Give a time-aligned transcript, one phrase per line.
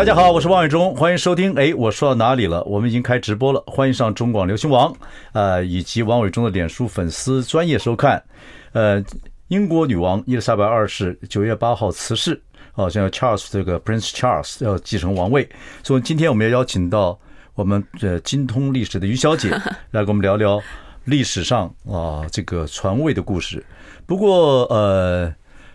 [0.00, 1.52] 大家好，我是王伟忠，欢迎收听。
[1.56, 2.64] 哎，我说到哪里了？
[2.64, 4.96] 我们已经开直播了，欢迎上中广流行网，
[5.32, 8.24] 呃，以及王伟忠的脸书粉丝专业收看。
[8.72, 9.04] 呃，
[9.48, 12.40] 英国女王伊丽莎白二世九月八号辞世，
[12.72, 15.46] 好像 Charles 这个 Prince Charles 要继承王位，
[15.82, 17.18] 所以今天我们要邀请到
[17.54, 19.50] 我们这精通历史的于小姐
[19.92, 20.58] 来跟我们聊聊
[21.04, 23.62] 历史上啊这个传位的故事。
[24.06, 25.30] 不过呃，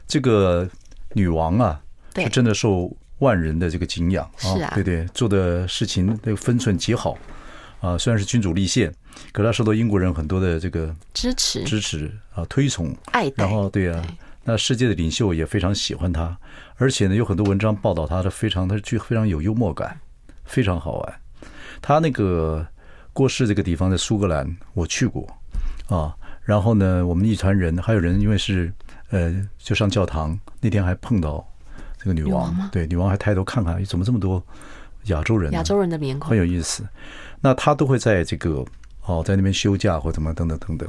[0.07, 0.67] 这个
[1.13, 1.79] 女王啊
[2.15, 2.91] 是真的受。
[3.19, 7.17] 万人的这个敬仰啊，对对，做的事情那个分寸极好
[7.79, 7.97] 啊。
[7.97, 8.93] 虽然是君主立宪，
[9.31, 13.45] 可是他受到英国人很多的这个支持、支持啊、推崇、爱戴。
[13.45, 14.05] 然后对啊，
[14.43, 16.37] 那世界的领袖也非常喜欢他，
[16.75, 19.97] 而且呢，有很多文章报道他的非常，他具非常有幽默感，
[20.43, 21.21] 非常好玩。
[21.81, 22.67] 他那个
[23.13, 25.25] 过世这个地方在苏格兰，我去过
[25.87, 26.13] 啊。
[26.43, 28.71] 然后呢，我们一团人还有人因为是
[29.09, 31.47] 呃，就上教堂那天还碰到。
[32.05, 34.41] 这个女王，对女王还抬头看看，怎么这么多
[35.05, 35.51] 亚洲人？
[35.53, 36.83] 亚洲人的面孔很有意思。
[37.41, 38.63] 那她都会在这个
[39.07, 40.87] 哦，在那边休假或怎么等等等等。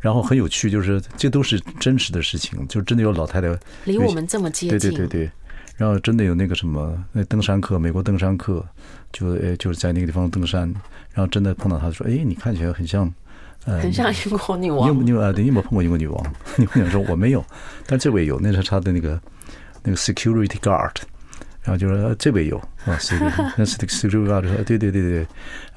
[0.00, 4.78] 然后很有趣，就是这都是真实的事情，就真的有老太太离我们这么接近。
[4.80, 5.30] 对对对对。
[5.76, 8.66] 然后真的有那个什么那登山客，美国登山客，
[9.12, 10.62] 就诶就是在那个地方登山，
[11.12, 13.08] 然后真的碰到他说：“哎，你看起来很像，
[13.64, 15.32] 呃，很像英国女王。”你有你有啊？
[15.36, 16.34] 你有没有碰过英国女王？
[16.58, 17.44] 你会想说我没有，
[17.86, 19.20] 但这位有，那是他的那个。
[19.82, 20.94] 那个 security guard，
[21.62, 25.26] 然后就说这位有啊， security，那 security guard 说对对对对，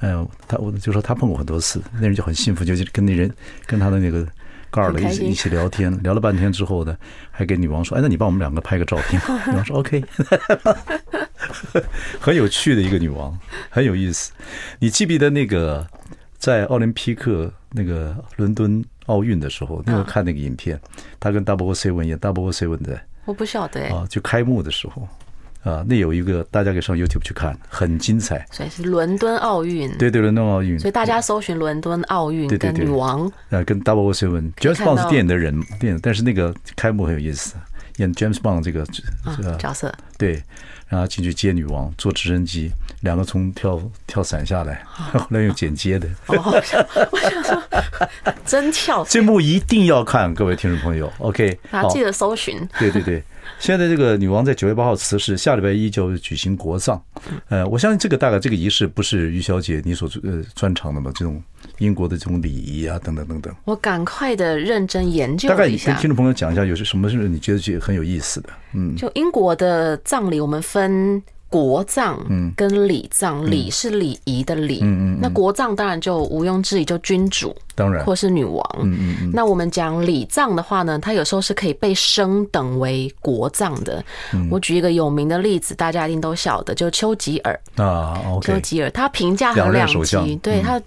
[0.00, 3.32] 嗯，他我就说他碰过很多次，那人就很幸福，就跟那人
[3.66, 4.26] 跟他的那个
[4.70, 6.96] guard 一起一起聊天，聊了半天之后呢，
[7.30, 9.20] 还给女王说，哎，那你帮我们两个拍个照片。
[9.48, 10.02] 女王说 OK，
[12.18, 13.38] 很有趣的一个女王，
[13.68, 14.32] 很有意思。
[14.78, 15.86] 你记不记得那个
[16.38, 20.80] 在奥林匹克那个伦敦奥运的时候，你有看那个影片？
[21.20, 22.98] 他跟 Double Seven 演 Double Seven 的。
[23.24, 25.06] 我不晓得啊，就开幕的时候
[25.62, 28.44] 啊，那有一个大家可以上 YouTube 去看，很精彩。
[28.50, 30.76] 所以是伦敦奥运，对对，伦敦奥运。
[30.78, 37.54] 所以大家搜寻伦敦奥运跟女王，呃，跟 Double Seven，James Bond 是电影的人，电影，但是那个开幕很有意思，
[37.96, 38.84] 演 James Bond 这个
[39.36, 40.42] 这个角色，对，
[40.88, 42.70] 然后进去接女王，坐直升机，
[43.00, 46.08] 两个从跳跳伞下来， 后来用剪接的。
[46.26, 47.62] 我想，我想说，
[48.44, 49.04] 真跳。
[49.04, 52.66] 这幕一定要看，各位听众朋友，OK，大家记得搜寻。
[52.78, 53.22] 对对对。
[53.58, 57.00] 现在这个女王在九月八号辞世，下礼拜一就举行国葬。
[57.48, 61.12] 呃，我相信这个大概这个仪式不是于小姐你所呃专长的嘛？
[61.14, 61.42] 这种
[61.82, 63.54] 英国的这种礼仪啊，等等等等。
[63.64, 65.54] 我赶快的认真研究一下。
[65.54, 68.48] 大概跟听众朋友讲一下，有些什么是你觉得很有意思的？
[68.74, 71.22] 嗯，就英国的葬礼，我们分。
[71.52, 72.18] 国葬
[72.56, 79.30] 跟礼葬，礼是礼仪的礼，嗯嗯，那国葬当然就毋庸置疑，就君主，当然，或是女王，嗯嗯嗯。
[79.34, 84.02] 那我们讲礼葬的话呢，它有时候是可以被升等为国葬的。
[84.50, 90.80] 我举一个有名的例子，大家一定都晓得，就丘吉尔啊，丘吉尔，他评价很两极，对他。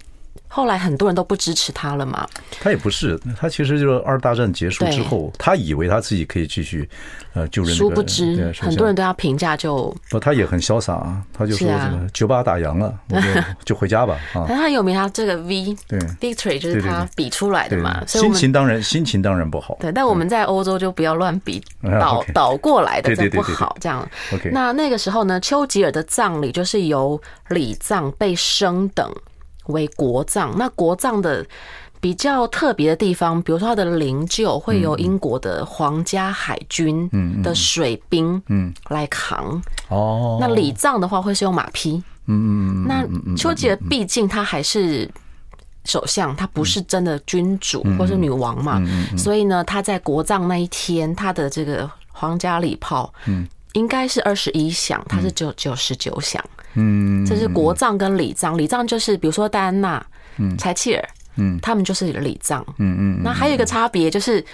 [0.56, 2.26] 后来很多人都不支持他了嘛？
[2.62, 6.88] 他也不是，他其实就是二大战结束之后，他以为他自己可以继续
[7.34, 7.76] 呃就任。
[7.76, 13.28] 殊不知，很多人对他评价就不，他也很潇洒啊，他就说这个九把打烊了， 我就
[13.66, 14.46] 就回家吧啊。
[14.48, 19.76] 但他有名，他这个 V 对 Victory 就是他比出来的嘛，所以心情当然心情当然不好。
[19.78, 21.62] 对，但我们在欧洲就不要乱比，
[22.00, 24.08] 倒倒过来的这不好，这样。
[24.32, 29.12] OK，那那个时候呢，丘吉尔的葬礼就是由礼葬被升等。
[29.68, 31.46] 为国葬，那国葬的
[32.00, 37.08] 比较特别的地方，比如说他的灵柩会由英国的皇家海军
[37.42, 38.72] 的水兵嗯。
[38.88, 39.60] 来扛。
[39.88, 42.02] 哦，那礼葬的话会是用马匹。
[42.26, 45.10] 嗯嗯，那丘吉尔毕竟他还是
[45.84, 48.82] 首相，他不是真的君主或是女王嘛，
[49.16, 53.46] 所以呢，他在国葬那一天，他的这个皇家礼炮嗯。
[53.72, 56.42] 应该是二十一响，他是只有九十九响。
[56.76, 60.04] 嗯，这是国葬跟礼葬，礼葬就是比如说戴安娜、
[60.36, 63.20] 嗯，柴契尔，嗯，他们就是礼葬，嗯嗯。
[63.24, 64.44] 那还有一个差别就是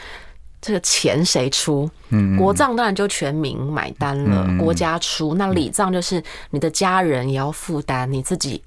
[0.60, 1.90] 这个钱谁出？
[2.10, 5.34] 嗯，国葬当然就全民买单了，国家出。
[5.34, 8.62] 那礼葬就是你的家人也要负担，你自己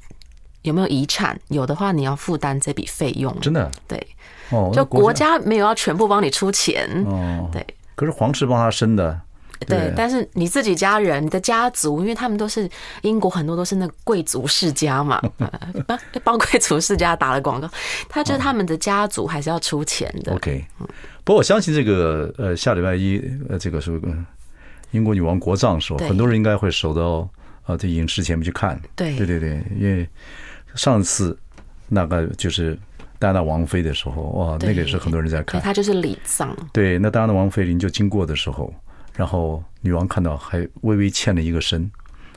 [0.63, 1.40] 有没有遗产？
[1.48, 3.34] 有的话你要负担这笔费用。
[3.40, 3.72] 真的？
[3.88, 4.07] 对，
[4.50, 6.90] 哦，就国家没有要全部帮你出钱。
[7.06, 7.66] 哦，对。
[7.96, 9.22] 可是皇室帮他生的。
[9.68, 12.69] 对，但是你自己家人、你的家族，因为他们都是
[13.02, 15.22] 英国很多都是那贵族世家嘛，
[15.88, 17.69] 帮 帮贵族世家打了广告，
[18.10, 20.34] 他就是他们的家族还是要出钱的。
[20.34, 20.66] OK，
[21.24, 24.00] 不过我相信这个呃下礼拜一呃这个是
[24.92, 27.28] 英国女王国葬的时候，很多人应该会守到
[27.66, 28.80] 呃这影视前面去看。
[28.96, 30.07] 对对对对，因为
[30.75, 31.38] 上次
[31.88, 32.78] 那个就是。
[33.18, 35.60] 戴安娜王妃的时候，哇，那个也是很多人在看。
[35.62, 36.54] 她就是礼葬。
[36.74, 38.72] 对，那戴安娜王妃临就经过的时候，
[39.15, 41.89] 然后女王看到还微微欠了一个身。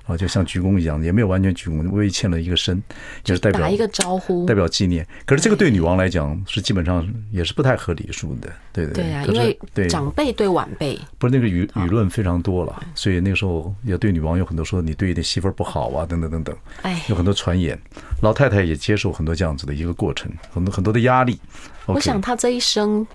[0.08, 2.82] 啊，就像鞠躬一样，也没有完全鞠躬，微微欠了一个身，
[3.22, 5.06] 就是代表打一个招呼，代表纪念。
[5.26, 17.78] 可是这个对女王来讲是基本上也是不太合理数的，对对对啊，因为长辈对晚辈不是那个舆舆论非常多了，所以那个时候也对女王有很多说你对你的媳妇儿不好啊，等等等等，哎，有很多传言。
[18.22, 21.38] 老太太也接受很多这样子的一个过程，很多很多的压力。
[21.84, 23.06] 我想她这一生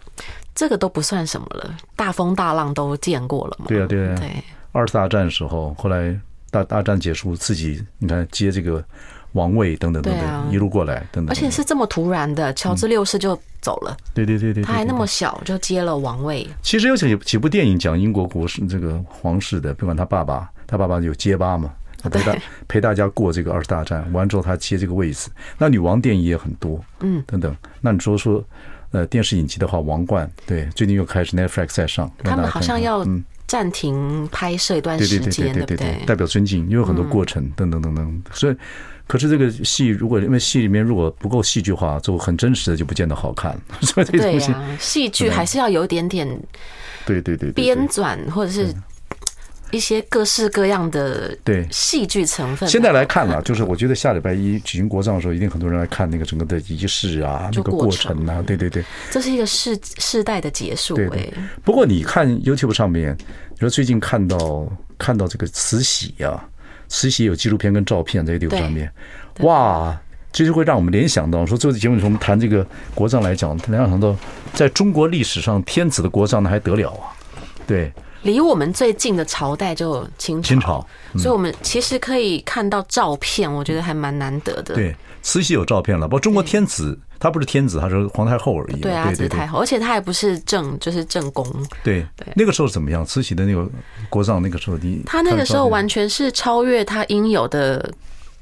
[0.54, 3.66] 这个都不算什么了，大风大浪都见过了嘛。
[3.68, 4.30] 对啊，对啊，对。
[4.72, 6.16] 二次大战的时候，后来。
[6.54, 8.84] 大大战结束，自己你看接这个
[9.32, 13.98] 王位等等等等，一路过来等等，而且是这么突然的，乔治六世就走了。
[14.14, 16.48] 对对对对，他还那么小就接了王位。
[16.62, 25.32] 其实有几几部电影讲英国国事这个皇室的，不管他爸爸，他爸爸有结巴嘛，他陪大陪大家过这个二次大战，完之后他接这个位置。
[25.58, 27.56] 那女王电影也很多，嗯，等等。
[27.82, 28.44] 那你说说，
[28.92, 33.24] 呃，电视影集的话，《王冠》对，最近又开始 Netflix 在上，他们好像要嗯。
[33.54, 36.04] 暂停拍摄一段时间，对对对？
[36.08, 38.24] 代表尊敬，因为有很多过程，等等等等。
[38.32, 38.56] 所以，
[39.06, 43.56] 可是这个戏如果因为戏里面如果不够戏剧化，就很真实的就不见得好看。
[43.82, 46.28] 所以这东西，戏剧还是要有一点点，
[47.06, 48.74] 对对对，编纂或者是。
[49.74, 52.70] 一些各式各样的对戏剧成分。
[52.70, 58.86] 现在来看了，就是我觉得下礼拜一举行国葬的时候，一定很多人来看那个整个的仪式啊，这个过程啊，对对对。
[59.10, 60.96] 这是一个世世代的结束。
[60.96, 61.34] 对。
[61.64, 63.18] 不过你看 YouTube 上面，
[63.50, 64.68] 你说最近看到
[65.00, 66.48] 看到这个慈禧啊，
[66.88, 68.92] 慈禧有纪录片跟照片在 YouTube 上面，
[69.40, 70.00] 哇，
[70.32, 74.16] 这就会让我们联想到说，这个节目中我们谈这个国葬来讲，联想到
[74.54, 77.10] 在中国历史上天子的国葬那还得了啊？
[77.66, 77.92] 对。
[78.24, 80.88] 离我们最近的朝代就清朝，清朝，
[81.18, 84.76] 所以我们其实可以看到照片，我觉得还蛮难得的。
[84.76, 88.80] 对，慈禧有照片了，不过中国天子他不是天子，他是皇太后而已。
[88.80, 91.46] 对啊，是太后，而且他还不是正，就是正宫。
[91.84, 93.06] 对对，那个时候怎么样？
[93.06, 93.70] 慈禧的那个
[94.10, 97.94] 国葬，那个时候你他那个时候完全是超越他应有的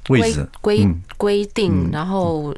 [0.08, 2.54] 位置规规定，然后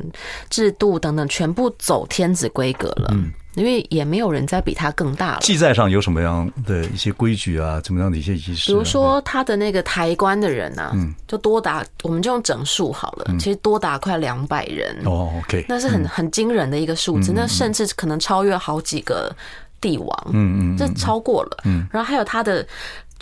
[0.50, 3.08] 制度等等，全部走天子规格了。
[3.12, 3.32] 嗯。
[3.54, 5.38] 因为也没有人再比他更大了。
[5.40, 7.80] 记载上有什么样的一些规矩啊？
[7.80, 8.70] 怎么样的一些仪式？
[8.70, 14.96] 比如说他的那个抬棺的人啊，嗯，就多达，我们就用整数好了，其实多达快两百人。
[15.04, 19.34] 哦，OK，那是很很惊人的一个数字，那甚至可能超越好几个
[19.80, 20.26] 帝王。
[20.32, 21.58] 嗯嗯，这超过了。
[21.64, 22.66] 嗯，然后还有他的。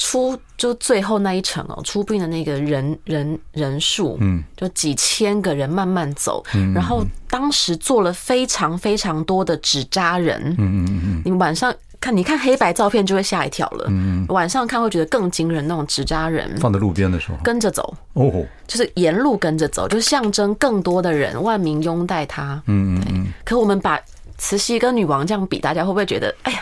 [0.05, 16.53] 出就最后那一程哦，出殡的那个人人人数，嗯，就几千个人慢慢走，嗯，然后当时做了非常非常多的纸扎人，嗯嗯嗯，你晚上看，你看黑白照片就会吓一跳了，嗯，晚上看会觉得更惊人，那种纸扎人。
[16.59, 17.39] 放在路边的时候。
[17.45, 24.01] 跟着走，哦，就是沿路跟着走，就象征更多的人万民拥戴他，嗯嗯嗯，可我们把
[24.37, 26.59] 慈禧跟女王这样比，大家会不会觉得，哎呀？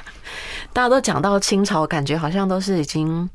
[0.72, 3.28] 大家都讲到清朝，感觉好像都是已经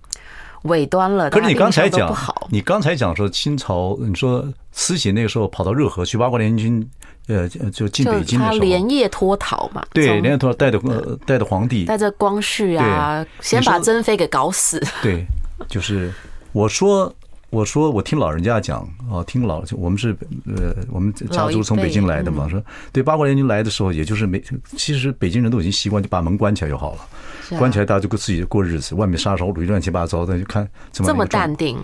[0.63, 1.29] 尾端了。
[1.29, 2.15] 可是你刚才讲，
[2.49, 6.87] 你刚才讲说清朝，你说慈禧那个时候跑到热河去，八国联军
[7.27, 9.85] 呃就进北京的时候，他连夜脱逃嘛？
[9.93, 10.79] 对，连夜脱逃，带着
[11.25, 14.81] 带着皇帝，带着光绪啊，先把珍妃给搞死。
[15.01, 15.25] 对，
[15.67, 16.13] 就是
[16.51, 17.13] 我说。
[17.51, 22.49] 我说，我听老人家讲啊，听老我们是呃，我们家族从北京来的嘛。
[22.49, 22.61] 说
[22.91, 24.43] 对，八国联军来的时候，也就是没，
[24.75, 31.77] 其实北京人都已经习惯，就把门关起来就好了，关起来大家就自己过日子，外面杀手掳乱七八糟的，就看怎么这么淡定。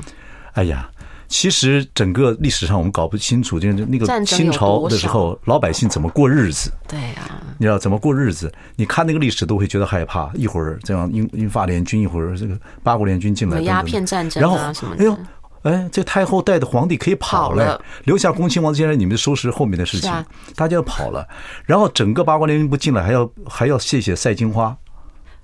[0.54, 0.90] 哎呀，
[1.30, 6.70] 其实整个历史上我们搞不清楚，就是那个清朝的时候，老百姓怎么过日子？
[6.86, 8.52] 对啊，你知道怎么过日子？
[8.76, 10.30] 你看那个历史都会觉得害怕。
[10.34, 15.04] 一会儿这样英英法联军，一会儿这个八国联军进来，鸦片战争啊，然后什么的。
[15.04, 15.18] 哎呦。
[15.64, 20.12] 哎，这太后带的皇帝可以跑了，留下恭亲王这些人，你们收拾后面的事情，
[20.56, 21.28] 大家要跑了。
[21.66, 24.76] 然后整个八国联军不进来，还要还要谢谢赛金花，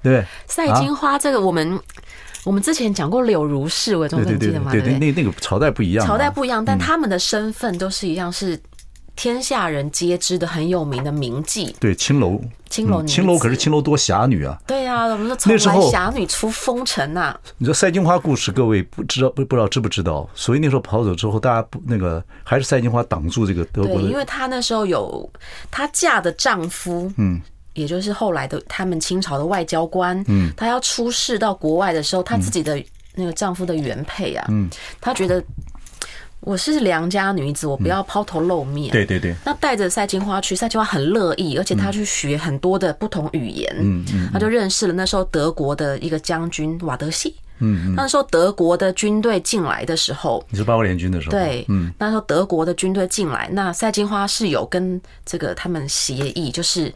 [0.01, 0.25] 对不对？
[0.47, 1.79] 赛金花这个我们
[2.43, 4.71] 我们之前讲过柳如是，我总记得吗？
[4.71, 8.59] 对对，那那个朝代不一样，朝代不一样，但他们的身份都是一样，是。
[9.17, 14.55] 天下人皆知的很有名的名妓，对青楼，青楼，青楼可是青楼多侠女啊！
[14.67, 17.35] 对啊，我们说那时候侠女出风尘呐。
[17.57, 20.29] 你说赛金花故事，各位不知道不不知道知不知道？
[20.35, 25.27] 所以那时候跑走之后，大家不那个还是赛金花挡住这个德国的，因为她那时候有
[25.71, 27.41] 她嫁的丈夫，嗯。
[27.73, 32.83] 也就是后来的他们清朝的外交官，嗯，她要出仕到国外的时候，她自己的
[33.13, 34.69] 那个丈夫的原配啊，嗯，
[35.01, 35.43] 她觉得。
[36.47, 38.89] 我是良家女子，我不要抛头露面。
[38.89, 39.35] 对对对。
[39.43, 43.69] 那带着赛金花去，赛金花很乐意，而且她去学很多的不同语言。
[43.81, 44.29] 嗯嗯。
[44.31, 47.35] 她就认识了那时候德国的一个将军瓦德西。
[47.59, 47.95] 嗯嗯。
[47.95, 51.31] 那时候德国的军队进来的时候，你是八国联军的时候。
[51.31, 51.65] 对。
[51.67, 51.91] 嗯。
[51.99, 56.93] 那时候德国的军队进来，那赛金花是有跟这个他们协议，就是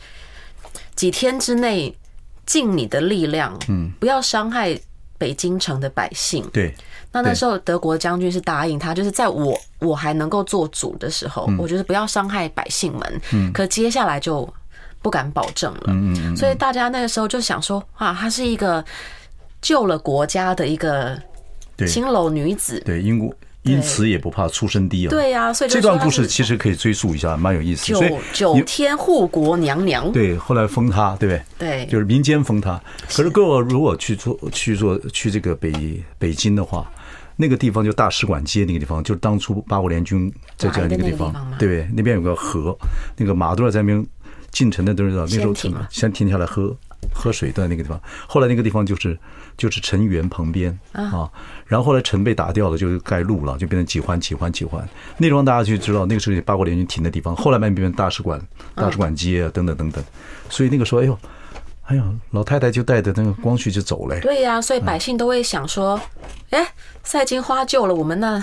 [0.95, 1.93] 几天之内
[2.45, 4.79] 尽你的力量，嗯，不要伤害
[5.21, 6.43] 北京城的百姓。
[6.51, 6.73] 对。
[7.11, 13.21] 那那时候德国将军是答应他，就是在我我还能够做主的时候，我觉得不要伤害百姓们。
[13.31, 14.51] 嗯，可接下来就
[15.01, 15.83] 不敢保证了。
[15.89, 18.83] 嗯嗯，所以大家那个时候就想说，啊，她是一个
[19.61, 21.21] 救了国家的一个
[21.85, 22.81] 青楼女子。
[22.85, 23.31] 对，英国
[23.63, 25.09] 因此也不怕出身低啊。
[25.09, 27.93] 对呀，所以这段故事其实可以追溯一下，蛮有意思。
[27.93, 30.11] 九九天护国娘娘。
[30.11, 31.43] 对，后来封她，对不对？
[31.57, 32.81] 对，就是民间封她。
[33.07, 35.71] 可是各位如果去做去做去这个北
[36.17, 36.89] 北京的话。
[37.37, 41.89] 那个地方就大使馆街那个地方，就是当初八国联军在这样一个地方，对不对？
[41.95, 42.77] 那边有个河，
[43.17, 44.05] 那个马都在那边
[44.51, 46.75] 进城的都知道，那时候停先停下来喝
[47.11, 47.99] 喝水的那个地方。
[48.27, 49.17] 后来那个地方就是
[49.57, 51.29] 就是城垣旁边啊，
[51.65, 54.87] 然后后来城被打掉了，就盖路了，就变成几环几环几环。
[55.17, 57.35] 那地方大家就知道，那个时候八国联军停的地方。
[57.35, 58.41] 后来慢慢变成大使馆、
[58.75, 60.03] 大使馆街啊等等等等。
[60.49, 61.17] 所以那个时候，哎呦。
[61.87, 64.17] 哎呦，老太太就带着那个光绪就走了。
[64.21, 65.99] 对呀、啊，所以百姓都会想说
[66.51, 66.65] ：“哎，
[67.03, 68.41] 赛金花救了我们那，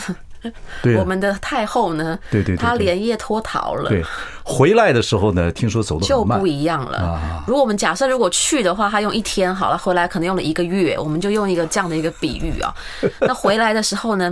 [0.83, 2.19] 对我们的太后呢？
[2.31, 3.89] 对对，她连夜脱逃了。
[3.89, 4.05] 对，
[4.45, 7.43] 回来的时候呢，听说走的就不一样了。
[7.47, 10.99] 如果我们假设如果去的话，她用一天好了，回来可能用了一个月。
[10.99, 12.75] 我们就用一个这样的一个比喻啊。
[13.21, 14.31] 那回来的时候呢？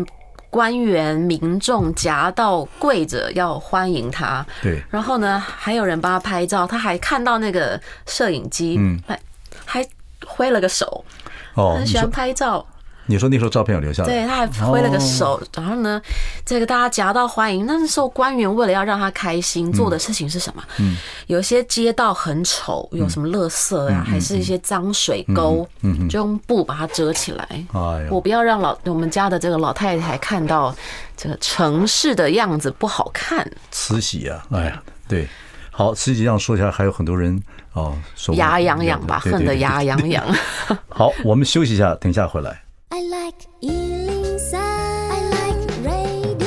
[0.49, 4.81] 官员、民众夹道跪着要欢迎他，对。
[4.89, 9.21] 然后呢，还有人帮他拍照，他还看到那个摄影机，嗯，还
[9.67, 9.87] 还
[10.25, 11.05] 挥了个手，
[11.57, 12.65] 哦，很喜欢拍照。
[13.07, 14.09] 你说那时候照片有留下来？
[14.09, 16.01] 对，他还挥了个手，然后呢，
[16.45, 17.65] 这个大家夹道欢迎。
[17.65, 20.63] 那时候官员为了要让他开心，做的事情是什么？
[20.79, 20.97] 嗯，
[21.27, 27.47] 有些街道很丑，有什么垃圾呀，还是一些脏水沟，嗯，就用布把它遮起来。
[27.73, 30.75] 哎，我不要让老我们家的这个老太太看到
[31.17, 33.49] 这个城市的样子不好看。
[33.71, 35.29] 慈禧呀，哎呀，对，
[35.71, 37.41] 好，慈禧这样说起来，还有很多人
[37.73, 37.97] 哦，
[38.35, 40.25] 牙痒痒吧，恨得牙痒痒。
[40.89, 42.63] 好，我们休息一下，等一下回来。
[42.89, 46.47] I like 103, I like radio。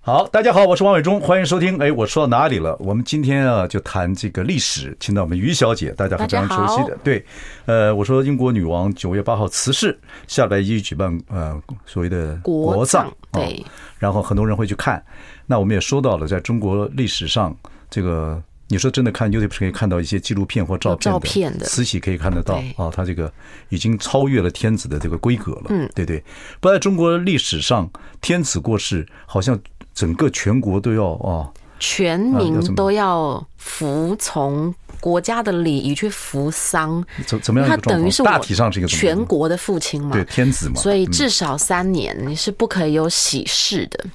[0.00, 1.78] 好，大家好，我是王伟忠，欢迎收听。
[1.78, 2.74] 哎，我说到哪里了？
[2.80, 6.96] 我们今天啊，就谈这个历史，请到我们于小姐，大家非常熟悉的。
[7.04, 7.22] 对，
[7.66, 13.64] 呃，我说英国女王九月八号辞世，下礼拜一举办呃所谓的国葬，对、哦，
[13.98, 15.04] 然后很多人会去看。
[15.44, 17.54] 那我们也说到了，在中国历史上
[17.90, 18.42] 这个。
[18.68, 23.30] 你说真的看 YouTube 是可以看到一些纪录片或照片的，慈禧可以看得到啊，他这个
[23.68, 25.66] 已经超越了天子的这个规格了。
[25.68, 26.22] 嗯，对对。
[26.60, 27.88] 不在中国历史上，
[28.20, 29.58] 天子过世，好像
[29.94, 37.04] 整个全国都要啊，全民都要服从国家的礼仪去服丧。
[37.26, 37.68] 怎怎么样？
[37.68, 44.06] 他等于是大体上是一个全国的父亲嘛，对天子嘛，所以至少三年你是不可以有喜事的。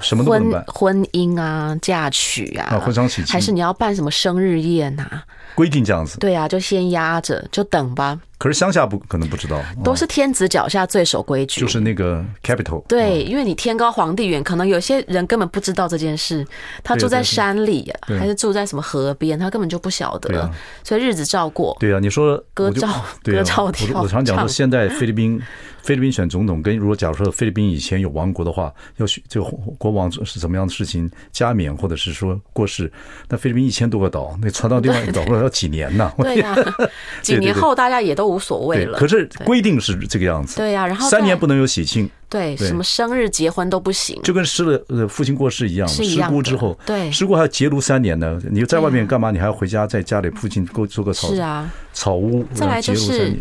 [0.00, 5.24] 什么都能办，婚婚姻啊，嫁娶啊，婚丧喜庆，还是你要办什么生日宴啊？
[5.54, 6.18] 规定这样子。
[6.18, 8.18] 对啊，就先压着，就等吧。
[8.38, 11.60] 可是乡下不可能不知道，都是天子脚下最守规矩。
[11.60, 12.82] 就是那个 capital。
[12.86, 16.46] 对，因为你天高皇帝远，可能有些人根本不知道这件事。
[16.82, 20.50] 他住在山里，还是住在什么河边，他根本就不晓得。
[20.82, 21.76] 所以日子照过。
[21.80, 22.88] 对啊，你说歌照
[23.22, 24.00] 歌照跳。
[24.00, 25.40] 我常讲说，现在菲律宾。
[25.82, 29.46] 菲律宾选总统跟如果假如说菲律宾以前有王国的话，要选这个
[29.78, 32.90] 国王是怎么样的事情加冕或者是说过世，
[33.28, 36.12] 那菲律宾一千多个岛，那传到另外一个岛要几年呢？
[36.18, 36.56] 对呀，
[37.22, 38.98] 几年后大家也都无所谓了。
[38.98, 40.56] 可是规定是这个样子。
[40.56, 42.08] 对呀，然后三年不能有喜庆。
[42.28, 44.16] 对，什么生日结婚都不行。
[44.22, 48.40] 就跟失了呃父亲过世一样，失孤之后，对，失孤还要节庐三年呢。
[48.50, 49.32] 你在外面干嘛？
[49.32, 53.36] 你还要回家在家里附近给我做个草，是啊，草屋，再来就是。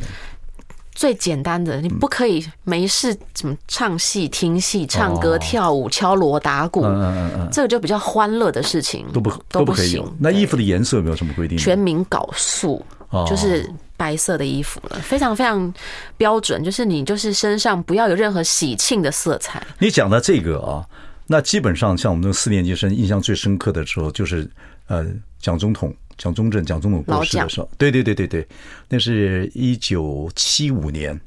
[1.00, 10.06] 最简单的，你不可以没事怎么唱戏、听戏、唱歌、跳舞、敲锣打鼓，嗯嗯嗯，这个就比较欢乐的事情都不都不行。
[10.20, 11.58] 那衣服的颜色有没有什么规定？
[11.58, 12.86] 全民搞素，
[13.26, 15.74] 就是白色的衣服了，非常非常
[16.18, 16.62] 标准。
[16.62, 19.66] 就是你就是身上不要有任何喜庆的色彩。
[19.80, 20.86] 你讲到这个啊，
[21.28, 24.46] 那基本上像我们那个四年级生印象最深刻的时候，就是
[24.88, 25.06] 呃
[25.40, 25.96] 蒋总统。
[26.20, 28.46] 蒋中正，蒋总统过世的时候，对对对对对，
[28.90, 31.20] 那是一九七五年，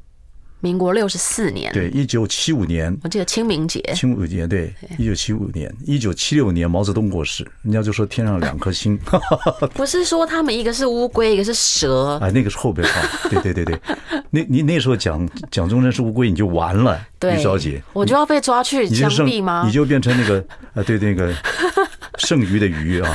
[0.61, 8.96] 民国六十四年，对，一九七五年，我记得清明节，清明节，对，一九七五年，一九七六年毛泽东过世，人家就说天上两颗星，
[9.75, 13.80] 不是说他们一个是乌龟，一个是蛇，哎，那个是后边话，对对对对，
[14.30, 19.64] 那你那时候讲蒋中正是乌龟，你就完了，对，于小姐，我就要被抓去枪毙吗？
[19.66, 20.44] 你就变成那个
[20.75, 21.34] 呃，对那个
[22.18, 23.11] 剩余的鱼啊。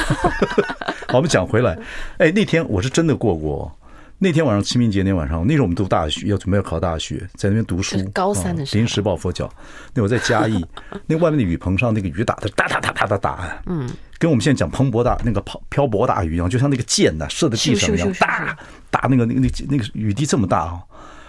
[1.09, 1.77] 好，我们讲回来，
[2.17, 3.71] 哎，那天我是真的过过。
[4.19, 8.03] 那天晚上清明节那晚上，那时候我们读大学，要准备要考大学，在那边读书。
[8.11, 9.47] 高三的时候，临时抱佛脚。
[9.93, 10.65] 那我在嘉义，
[11.05, 13.87] 那外面的雨棚上，那个雨打的哒哒哒哒哒哒，嗯，
[14.17, 18.57] 跟我们现在讲蓬勃大那个漂漂泊大雨一样，就像那个箭呐射在地上一样，哒
[18.89, 20.81] 哒那个那个那那个雨滴这么大啊，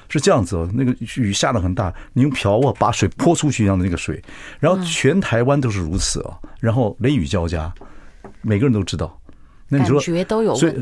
[0.08, 0.66] 是这样子哦。
[0.72, 4.22] 那个雨下的很大，你用瓢啊把水泼出去一样的那个水，
[4.58, 7.70] 然后全台湾都是如此啊，然后雷雨交加，
[8.40, 9.14] 每个人都知道。
[9.70, 10.00] 那你说，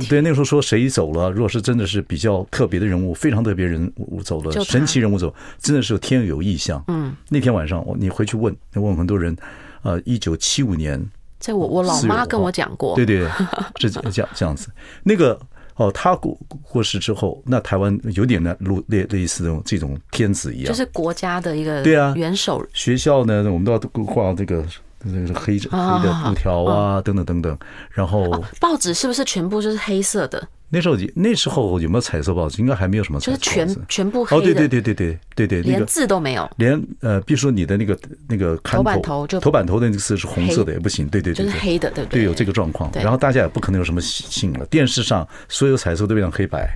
[0.08, 1.28] 对那个时候说谁走了？
[1.30, 6.80] 如果是真的是比较特别的人物，非常特别人物走了，神奇人物走，真的是天有异象。
[6.86, 9.36] 嗯，那天晚上我你回去问，问问很多人，
[9.82, 11.04] 呃，一九七五年，
[11.40, 13.28] 在我我老妈跟我讲过，对对，
[13.80, 14.68] 是这样这样子。
[15.02, 15.36] 那个
[15.74, 22.64] 哦，他过过世之后，那台湾有点呢，类类类似这种这种天子一样，就是国家的一个对啊元首。
[22.72, 24.64] 学校呢，我们都要挂这个。
[25.02, 27.58] 那个是黑黑的布条啊，等等等等，
[27.90, 28.28] 然后
[28.60, 30.48] 报纸是不是全部就是黑色的？
[30.68, 32.60] 那时候那时候有没有彩色报纸？
[32.60, 34.36] 应该还没有什么彩色报纸，就是全全部黑的。
[34.36, 37.96] 哦，对对对对对对对，连字都没有，连呃，比如说你的那个
[38.28, 42.90] 那个头版头就头版头的那个字是红色的也不行，对对对，就是黑的，对对，有这个状况。
[42.94, 46.68] 然后大家也不可能有什么信了，电视上所有彩色都变成黑白。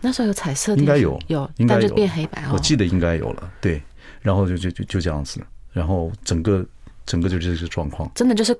[0.00, 2.44] 那时候有彩色，应该有有，应该就变黑白。
[2.52, 3.82] 我记得应该有了，对，
[4.20, 5.40] 然后就就就就这样子，
[5.72, 6.64] 然后整个。
[7.06, 8.56] 整个就是这个状况，真的就是，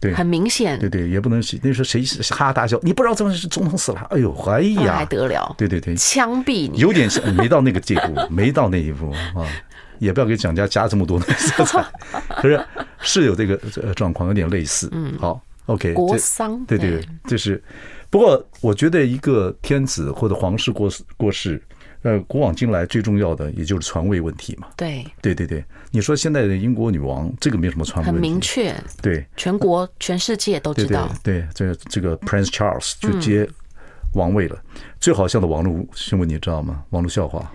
[0.00, 9.46] 对，很明显，对对，也不能那时候谁哈哈大笑，你不知道怎么是总统死了，哎呦，哎呀，还得了，对对对，枪毙你，有点像，没到那个地步， 没到那一步啊，
[9.98, 11.84] 也不要给蒋家加这么多的色彩，
[12.40, 12.64] 可是
[12.98, 13.56] 是有这个
[13.94, 17.62] 状况，有点类似，嗯，好，OK，国丧，对对，就是，
[18.10, 21.62] 不过我觉得一个天子或者皇室过过世。
[22.04, 24.68] 呃，古往今来最重要的也就是传位问题嘛。
[24.76, 28.74] 对，对对对，你说现在的英国女王这个没什么传位很明确。
[29.00, 31.10] 对，全国全世界都知道。
[31.22, 33.48] 对，这个这个 Prince Charles 就接
[34.12, 34.62] 王位了。
[34.74, 36.84] 嗯、最好笑的网络新闻你知道吗？
[36.90, 37.50] 网络笑话，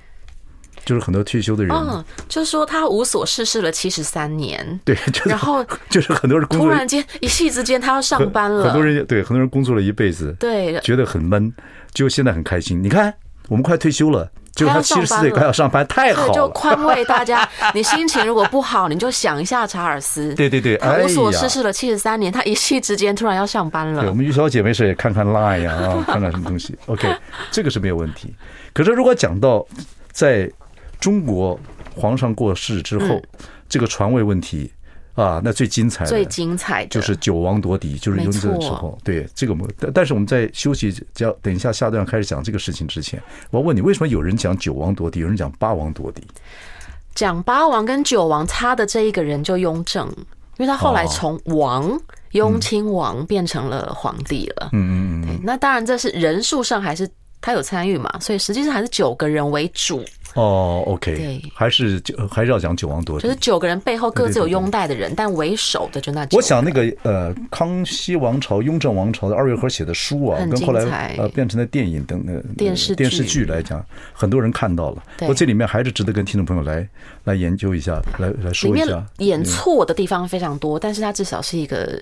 [0.84, 4.80] 就是很多退休的人，嗯，就是说他无所事事了七十三年。
[4.84, 11.54] 对，就然后就是很多人突然间一夕之间他要上班了，很多人对很多人工作了一辈子，对，觉得很闷，
[11.94, 12.84] 就现在很开心。
[12.84, 13.14] 你看，
[13.48, 14.28] 我们快退休了。
[14.60, 16.34] 就他七十四岁快要上班，太好了。
[16.34, 20.34] 就宽慰大家， 你心情如果不好，你就想一下查尔斯。
[20.36, 24.02] 对对对，他无所事事了七十三年，他一夕之间突然要上班了。
[24.02, 26.78] 对，我们于小姐没事也看看 Line，啊，看看什么东西。
[26.88, 27.14] OK，
[27.52, 28.34] 这个是没有问题。
[28.74, 29.66] 可是如果讲到
[30.12, 30.52] 在
[31.00, 31.60] 中国
[31.96, 33.22] 皇上过世之后，
[33.68, 34.72] 这个传位问题。
[35.20, 38.98] 啊，那最精彩的，最精彩的就是九王夺嫡，就是雍正的时候。
[39.04, 46.24] 对，这个我们，但是我们在休息，叫等一下下段开始讲这个事情之前，我要问你，为什么有人讲九王夺嫡，有人讲八王夺嫡？
[47.16, 50.08] 讲八王跟九王差的这一个人就雍正，
[50.58, 52.00] 因为他后来从王
[52.32, 54.70] 雍亲王变成了皇帝了。
[54.72, 55.40] 嗯嗯嗯。
[55.44, 57.10] 那当然这是人数上还是
[57.42, 60.02] 他有参与嘛，所以实际上还是九个人为主。
[60.36, 66.28] 哦， OK，对，还是九还是要讲九王夺嫡，就是九个人背后各自有拥戴的人，但为首的就那。
[66.32, 75.04] 我想那个呃，康熙王朝、雍正王朝的二月河写的书啊，跟后来呃变成了电影等等电视电视剧来讲，很多人看到了。
[75.18, 76.88] 不过这里面还是值得跟听众朋友来
[77.24, 78.86] 来研究一下，来来说一下。
[78.86, 82.02] 里面演错的地方非常多，但是它至少是一个。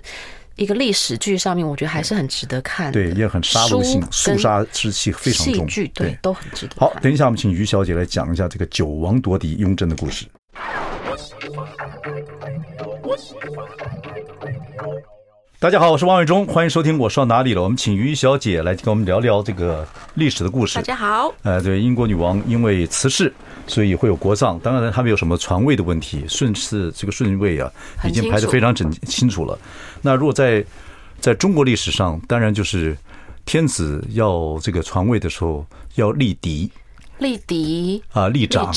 [0.57, 2.91] 一个历史剧上面，我觉得还是很值得看。
[2.91, 5.69] 对，也很杀戮性、肃杀之气非常重。
[5.69, 6.73] 戏剧对，都很值得。
[6.77, 10.25] 好，等一下我们请于小姐来讲一下这个九王夺嫡雍正的故事。
[15.59, 16.97] 大家好，我是王伟忠，欢迎收听。
[16.97, 17.61] 我说到哪里了？
[17.61, 20.73] 我们请于小姐来跟我们聊聊这个历史的故事。
[20.73, 21.31] 大家好。
[21.43, 23.31] 呃，对，英国女王因为辞世，
[23.67, 24.57] 所以会有国葬。
[24.59, 27.71] 当然，他们有什么传位的问题，顺次这个顺位啊，
[28.05, 29.57] 已经排得非常整清楚了。
[30.01, 30.63] 那如果在
[31.19, 32.97] 在中国历史上，当然就是
[33.45, 36.71] 天子要这个传位的时候要立嫡，
[37.19, 38.73] 立嫡啊，立长，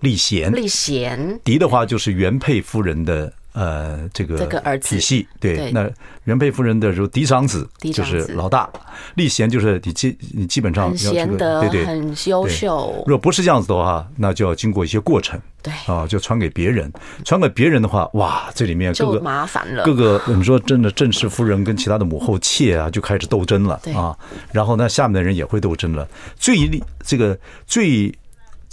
[0.00, 1.40] 立贤，立贤。
[1.44, 3.32] 嫡的话就是原配夫人的。
[3.52, 4.38] 呃，这个
[4.78, 5.88] 体系对，那
[6.24, 8.68] 原配夫人的时候，嫡长子就是老大，
[9.14, 12.94] 立贤就是你基你基本上要贤德，对对，很优秀。
[13.06, 15.72] 如果不是这样子的话，那就要经过一些过程，对。
[15.86, 16.90] 啊，就传给别人，
[17.24, 24.16] 传给别人的话，哇，这里面各个麻烦了，各个我们说真的，正式夫人跟其他的母后妾啊，就开始斗争了啊，
[24.50, 26.56] 然后呢，下面的人也会斗争了，最
[27.04, 28.10] 这个最。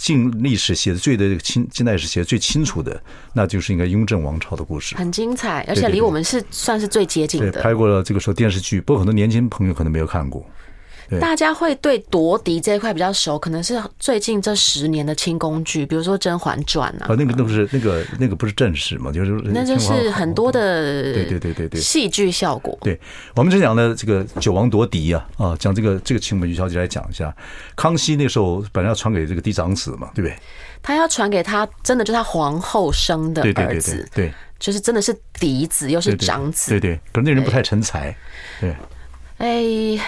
[0.00, 2.98] 近历史写的最的清，近代史写的最清楚的，
[3.34, 7.52] 那就是应该雍正王朝的故事，很精彩，而且离我们是算是最接近的。
[7.52, 10.42] 对，拍过了这个时候电视剧，不过很多年轻朋友可能没有看过。
[11.18, 17.06] 大家会对夺嫡这一块比较熟，可能是最近这十年的清宫剧，比如说《甄嬛传》啊。
[17.08, 19.10] 啊，那个那不是那个那个不是正史嘛？
[19.10, 22.78] 就是那就是很多的对对对对对戏剧效果。
[22.82, 23.00] 对，
[23.34, 27.34] 我们就讲的这个九王夺嫡啊啊，讲这个这个清文，于小姐来讲一下。
[27.74, 30.36] 康熙那时候本来要传给这个嫡长子嘛，对不对？
[30.82, 37.00] 他要传给他，真的就是他皇后生的儿子，对对对对，对，就是真的是嫡子又是长子，对对，对。
[37.12, 38.16] 可是那人不太成才，
[38.60, 38.74] 对。
[39.38, 39.98] 哎。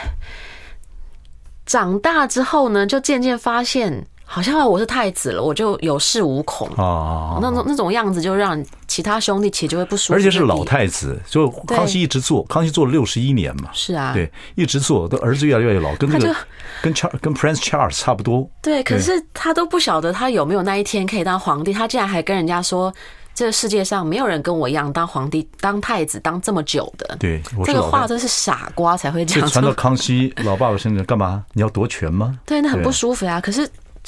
[1.66, 7.38] 长大之后呢，就渐渐发现，好像我是太子了，我就有恃无恐啊。
[7.40, 10.14] 那种那种样子，就让其他兄弟其实就会不舒服。
[10.14, 13.70] 而且是老太子，就康熙一直做，康熙做了六十一年嘛。
[13.72, 16.35] 是啊，对，一直做，都儿子越来越老，跟那个
[16.83, 18.48] 跟 Charles 跟 Prince Charles 差不多。
[18.61, 22.92] 对，可是他都不晓得他有没有那一天可以当皇帝，他竟然还跟人家说。
[23.35, 27.16] 这个世界上没有人跟我一样当皇帝、当太子当这么久的。
[27.18, 29.47] 对，这个话真是傻瓜才会讲。
[29.49, 31.45] 传到康熙老爸爸身上干嘛？
[31.53, 32.38] 你要夺权吗？
[32.45, 33.40] 对，那很不舒服呀。
[33.40, 33.66] 可是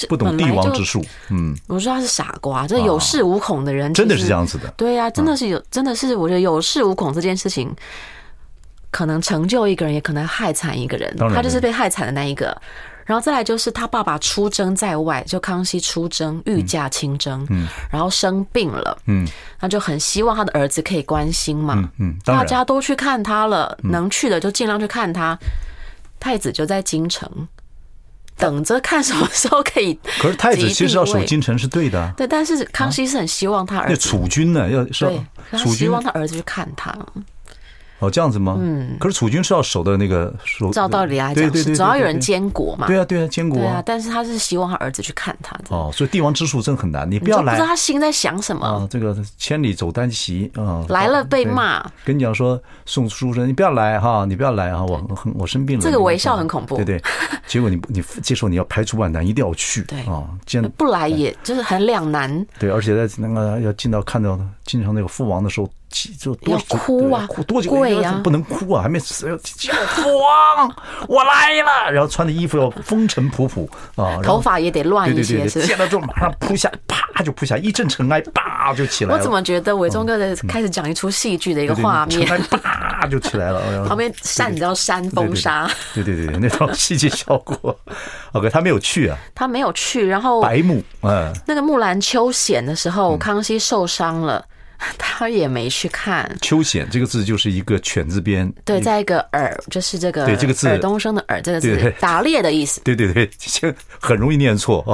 [0.09, 1.05] 不懂帝王之术。
[1.31, 4.69] 嗯，我说他是傻瓜，这有恃无恐的人真的是这样子的。
[4.77, 7.75] 对呀，真的是有，真的是我觉得有恃无恐这件事情，
[8.91, 11.17] 可能成就一个人，也可能害惨一个人。
[11.17, 12.61] 他就是被害惨的那一个。
[13.07, 19.27] 然后再来就是他爸爸出征在外，就康熙出征御驾亲征，嗯，然后生病了，嗯，
[19.61, 25.39] 那就很希望他的儿子可以关心嘛，嗯，嗯，大家都去看他了，能去的就尽量去看他。
[26.21, 27.31] 太子就在京城
[28.39, 29.93] 等着看什么时候可以。
[30.19, 33.93] 可是太子其实要守京城是对的，对，但是康熙是很希望他儿子。
[33.93, 34.71] 那储君呢？
[34.71, 36.97] 要说对，他希望他儿子去看他。
[38.01, 38.57] 哦，这样子吗？
[38.61, 42.87] 嗯，可是楚军是要守的那个守，照道理来讲是，总要有人监国嘛。
[42.87, 43.59] 对啊，对啊，监国。
[43.59, 45.57] 对啊，但是他是希望他儿子去看他。
[45.69, 47.53] 哦，所以帝王之术真的很难，你不要来。
[47.53, 48.87] 不知道他心在想什么啊？
[48.91, 51.81] 这个千里走单骑啊，来了被骂。
[52.05, 55.83] 跟你讲说宋书生，你不要来哈，你不要来啊，我很我生病了。
[55.83, 56.77] 这个微笑很恐怖。
[56.77, 57.03] 对对，
[57.47, 59.83] 结果你你接受你要排除万难，一定要去。
[59.85, 60.29] 对啊，
[60.77, 62.45] 不来也就是很两难。
[62.59, 65.71] 对，而且在那个要进到看到经常那个父王的时候。
[66.19, 67.71] 就多要哭啊，哭多久？
[67.71, 70.75] 贵呀，不能哭啊，还没死要父王，
[71.09, 71.91] 我来了。
[71.91, 75.47] 然后穿的衣服要风尘仆仆啊，头发也得乱一些。
[75.47, 79.17] 见到之后马上扑下，啪就扑下，一阵尘埃，啪就起来了。
[79.17, 82.27] 我怎么觉得伟忠哥的开始讲一出戏剧的一个画面？
[82.27, 85.71] 尘埃啪就起来了，旁边扇你知道扇风沙。
[85.95, 87.77] 对对对，那套戏剧效果。
[88.33, 90.07] OK，他没有去啊，他没有去。
[90.07, 94.45] 然后白木，嗯，那个木兰秋显的时候，康熙受伤了。
[94.99, 96.31] 他也没去看。
[96.41, 102.81] 秋显这个字就是一个犬字边，对，在一个耳，就是这个对这个字，尔东升的耳这个字，打猎的意思。
[102.83, 103.31] 对对对，
[104.01, 104.85] 很容易念错。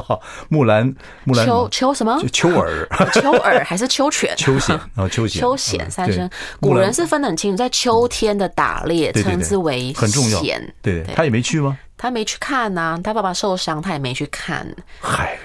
[0.48, 2.22] 木兰，木兰，秋秋什么？
[2.32, 4.34] 秋耳，秋耳还是秋犬？
[4.36, 6.28] 秋显啊，秋显，秋显三声。
[6.60, 10.42] 古人是分得很清楚，在秋天的打猎称之为很重要。
[10.82, 11.78] 对，他也没去吗？
[11.96, 14.66] 他没去看呐，他爸爸受伤，他也没去看。
[15.00, 15.38] 嗨。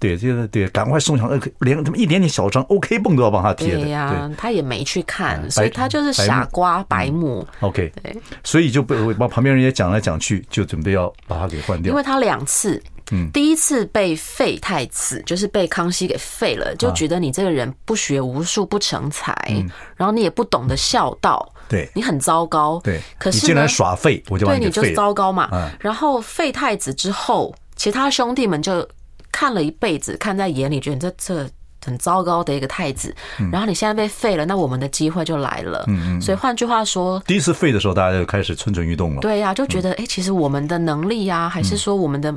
[0.00, 3.80] 对，就是对，赶快送上 OK，连他们一点点小伤 OK 蹦都要帮他贴的。
[3.80, 7.46] 对呀，他也没去看，所以他就是傻瓜白目。
[7.60, 11.90] OK，对所以就被把旁边人也讲来讲去，就准备要把他给换掉。
[11.90, 12.82] 因为他两次，
[13.12, 19.34] 嗯，第一次被废太子，就是被康熙给废了，就觉得你这个人不学无术，不成才，
[19.96, 22.80] 然后你也不懂得孝道，对，你很糟糕。
[22.82, 25.70] 对，可是你竟然耍废，我就对你就糟糕嘛。
[25.78, 28.88] 然后废太子之后，其他兄弟们就。
[29.40, 31.50] 看了一辈子，看在眼里，觉得这这
[31.82, 33.14] 很糟糕的一个太子，
[33.50, 35.82] 然后你现在被废了，那我们的机会就来了。
[35.88, 36.20] 嗯嗯。
[36.20, 39.22] 所以换句话说，第一次废的时候，大家就开始蠢蠢欲动了。
[39.22, 42.34] 对呀，就觉得哎，其实我们的能力呀，还是说我们的。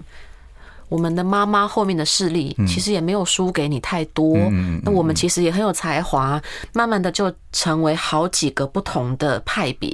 [0.93, 4.37] 我们的妈妈后面的势力其实也没有输给你太多，
[4.83, 6.39] 那我们其实也很有才华，
[6.71, 9.89] 慢慢的就成为好几个不同的派别。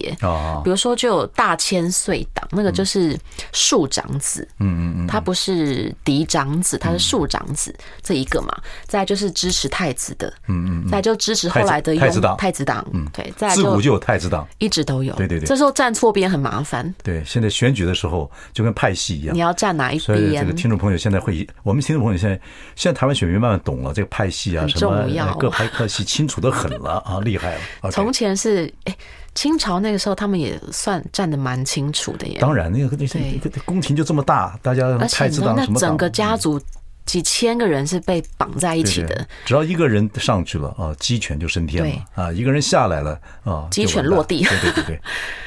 [0.61, 3.17] 比如说就有大千岁党，那个就是
[3.53, 8.53] 庶长子，嗯嗯他不是嫡长子，他是庶长子这一个嘛。
[8.85, 15.47] 再就是支持太子的，嗯嗯，再就支持后来的太子党，太子党，嗯，对，再自古就有太子党，一直都有，对对对。
[15.47, 20.01] 这时候站错边很麻烦，对，现在选举的时候就跟派系一样，你要站哪一边？
[20.01, 20.88] 所以这个听众朋友。
[20.97, 22.39] 现在会议，我们听众朋友现在，
[22.75, 27.91] 现在台湾选民慢慢懂了这个派系啊，什么各派各系清楚的很了啊，厉害了。
[27.91, 28.95] 从前是哎，
[29.33, 32.37] 清朝那个时候他们也算站得蛮清楚的耶。
[32.39, 33.19] 当然，那个那些
[33.65, 36.61] 宫廷就这么大，大家太子党什么整个家族
[37.05, 39.27] 几千个人是被绑在一起的。
[39.45, 44.43] 只要一个人上去了啊，鸡犬就升天了啊，一个人下来了啊，鸡犬落地。
[44.43, 45.01] 对对对对，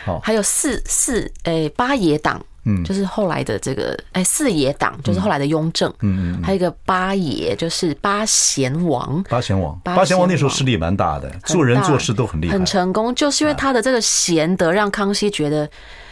[0.04, 2.44] 好， 还有四四哎八爷党。
[2.64, 9.22] 嗯，就是后来的这个哎四爷党，就是后来的雍正，嗯嗯，还有一个八爷，就是八贤王。
[9.28, 10.28] 八贤王，八贤王。
[10.28, 15.68] 那时候势力蛮大的，做人做事都很厉害，很成功，就是因为他的这个贤德，让康熙觉得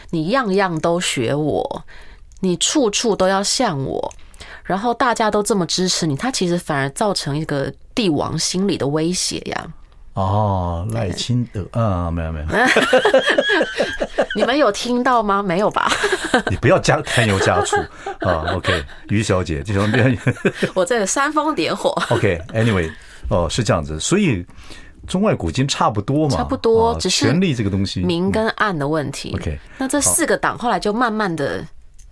[0.09, 1.83] 你样样都学我，
[2.41, 4.13] 你处处都要像我，
[4.63, 9.67] 然后大家都这么支持你，他其实反而造成一个帝王心理的威胁呀。
[10.13, 12.47] 哦，赖清德啊，没有没有，
[14.35, 15.41] 你们有听到吗？
[15.41, 15.89] 没有吧？
[16.51, 17.77] 你不要加添油加醋
[18.19, 18.43] 啊。
[18.53, 20.17] OK，于小姐，这种变，
[20.75, 21.91] 我这个煽风点火。
[22.09, 22.91] OK，Anyway，
[23.29, 24.45] 哦，是这样子，所以
[25.07, 29.33] 中外古今差不多嘛，差不多，只是权力这个东西，明跟暗的问题。
[29.35, 31.65] OK，那这四个党后来就慢慢的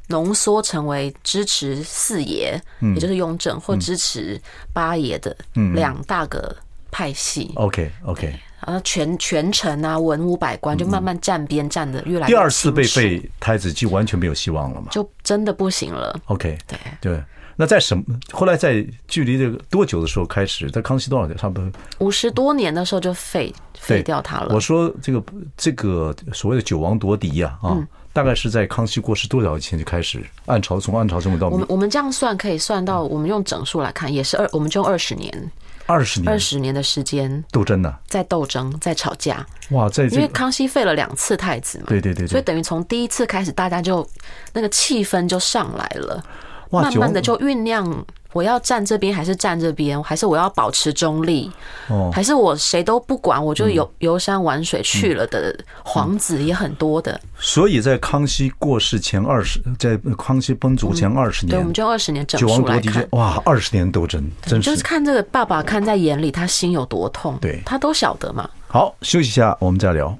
[0.08, 2.58] 浓缩成为支持四爷，
[2.96, 4.40] 也就是雍正，或支持
[4.72, 5.36] 八爷的
[5.74, 6.56] 两大个。
[7.00, 8.28] 派系，OK OK，
[8.68, 12.34] 然后全全城啊，文武百官就慢慢站边站的越来越。
[12.34, 14.90] 第二次被废，太子就完全没有希望了嘛？
[14.92, 16.20] 就真的不行了。
[16.26, 17.24] OK，对对。
[17.56, 18.04] 那在什么？
[18.34, 20.70] 后来在距离这个多久的时候开始？
[20.70, 21.38] 在康熙多少年？
[21.38, 24.54] 差不多五十多年的时候就废废掉他了。
[24.54, 25.24] 我说这个
[25.56, 27.78] 这个所谓的九王夺嫡呀，啊，
[28.12, 31.48] 大概是在康熙过世多少以前就开始暗朝，从暗朝这么到。
[31.48, 35.52] 我们我们这样算可以算到，我们用整数来看，也是二，我们就二十年。
[35.90, 37.44] 二十年，二十年的时间。
[37.52, 39.44] 斗争呢，在斗争，在吵架。
[39.72, 44.08] 哇，在因为康熙废了两次太子嘛，对对对，所以等于从第一次开始，大家就
[44.54, 46.24] 那个气氛就上来了，
[46.70, 48.06] 慢慢的就酝酿。
[48.34, 51.52] 我要站这边还是站这边，还是我要保持中立？
[51.88, 57.20] 哦，还是我谁都不管，我就游游山玩水去了的皇子也很多的。
[57.40, 68.50] 所以在康熙过世前二十，在康熙崩殂前二十年，对，我们就二十年整数来看，哇，二十年斗争，真是就是看这个爸爸看在眼里，他心有多痛，对，他都晓得嘛。
[68.68, 70.16] 好，休息一下，我们再聊。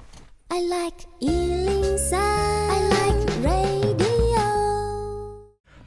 [0.48, 0.96] I like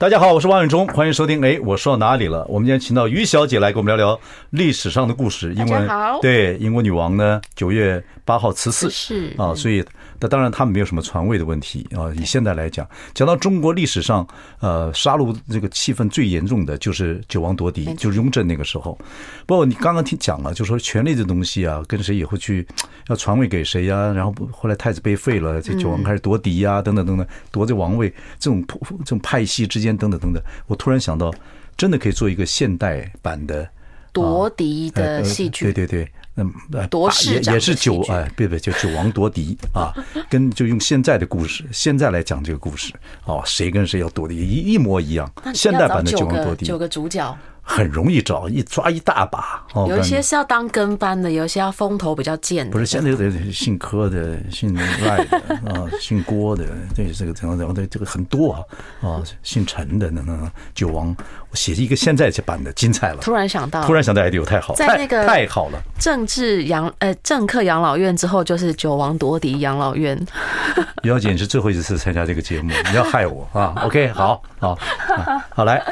[0.02, 1.40] 大家好，我是王永忠，欢迎收听。
[1.44, 2.44] 哎，我说到哪里了？
[2.48, 5.54] 我们今天请到于小姐来跟我们聊聊历史上的故事。
[5.54, 5.88] 因为
[6.20, 9.84] 对英国女王呢，九月八号辞世是啊，所以。
[10.22, 12.06] 那当然，他们没有什么传位的问题啊。
[12.14, 14.24] 以现在来讲，讲到中国历史上，
[14.61, 18.96] 呃，杀戮这个气氛最严重的就是九王夺嫡，就是雍正那个时候。
[19.46, 22.64] 不过你刚刚听讲了，就说权力这东西啊，跟谁以后去
[23.08, 24.12] 要传位给谁呀？
[24.12, 28.08] 然后后来太子被废了，这九王开始夺嫡呀，等等等等，夺这王位，
[28.38, 28.64] 这种
[29.00, 30.40] 这种派系之间等等等等。
[30.68, 31.35] 我突然想到，
[31.76, 33.68] 真的可以做一个现代版的
[34.12, 35.72] 夺嫡的戏剧。
[35.72, 36.12] 对对对。
[36.35, 36.51] 嗯，
[36.88, 39.92] 夺也也是九哎，别别就九王夺嫡啊，
[40.31, 42.90] 跟就用现在的故事，现在来讲这个故事
[43.27, 47.37] 哦，谁跟谁要夺嫡一一模一样，现代版的九王夺嫡，九个主角。
[47.62, 49.64] 很容易找，一抓一大把。
[49.88, 52.72] 有一些是要当跟班的，有一些要风头比较贱的。
[52.72, 58.61] 不是，现在有点姓柯的、姓赖的啊， 姓郭的，对这个怎样怎样的，这个很多啊
[59.01, 61.16] 啊，姓陈的那那九王，
[61.51, 63.18] 我写一个现在这版的，精彩了。
[63.22, 65.81] 突然想到，突然想到 idea 太好，在那个太好了。
[65.98, 70.18] 政治养呃政客养老院之后，就是九王夺嫡养老院。
[71.05, 74.79] 于小姐，你是最后一次参加这个节目，你要害我啊？OK，好好
[75.55, 75.83] 好，来，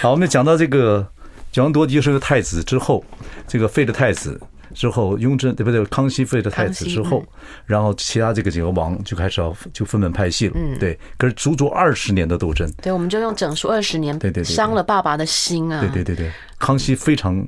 [0.00, 1.06] 好，我们讲到这个。
[1.52, 3.04] 九王夺嫡是个太子之后，
[3.46, 4.40] 这个废了太子
[4.72, 5.84] 之后，雍正对不对？
[5.86, 7.24] 康熙废了太子之后，
[7.66, 10.54] 然后其他这个几个王就开始要就分门派系了。
[10.56, 10.98] 嗯，对。
[11.18, 15.80] 可是足足二十年的斗争，对，我们就用整数二十年，对对，伤了爸爸的心啊。
[15.80, 17.44] 对对对对，康熙非常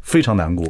[0.00, 0.66] 非常难过，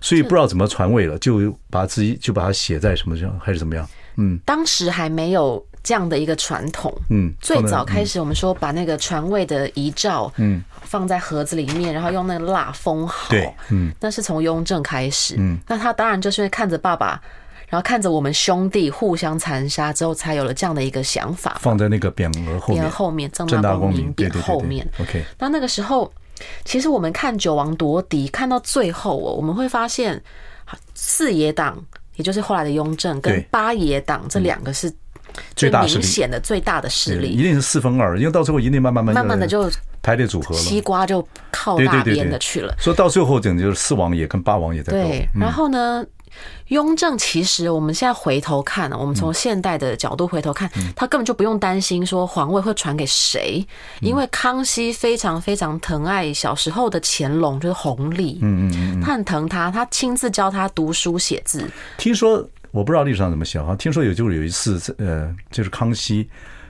[0.00, 3.88] 所以不知道怎么传位了，就把自己就把它写在什么上，还是怎么样？
[4.16, 5.66] 嗯，当时还没有。
[5.82, 17.20] 这样的一个传统，嗯，最早开始我们说把那个传位的遗诏，嗯，放在盒子里面，然后用那个蜡封好，对，嗯，那是从雍正开始，嗯，那他当然就是看着爸爸，
[17.68, 25.24] 然后看着我们兄弟互相残杀之后，才有了这样的一个想法，放在那个匾额后面，匾额后面，正大光明匾后面，OK。
[25.38, 26.12] 那那个时候，
[26.66, 30.22] 其实我们看九王夺嫡，看到最后哦，我们会发现
[30.94, 31.82] 四爷党，
[32.16, 34.92] 也就是后来的雍正，跟八爷党这两个是。
[35.54, 39.70] 最大明显的最大的势力一定是四分二，因为到最后一定慢慢慢慢慢的就
[40.02, 42.74] 排列组合了，西瓜就靠那边的去了。
[42.78, 44.98] 所以到最后，整就是四王爷跟八王爷在斗。
[44.98, 46.04] 对，然后呢，
[46.68, 53.62] 雍正其实我们现在回头看，我们从现代的角度回头看，他根本就不用担心说皇位会传给谁，
[54.00, 61.70] 因为康熙非常非常疼爱小时候的乾隆，就是弘历，嗯嗯嗯，他很疼他，他亲自教他读书写字。
[61.98, 62.48] 听说。
[62.70, 66.28] 我不知道历史上怎么写，好像听说有就是有一次，呃，就是康熙，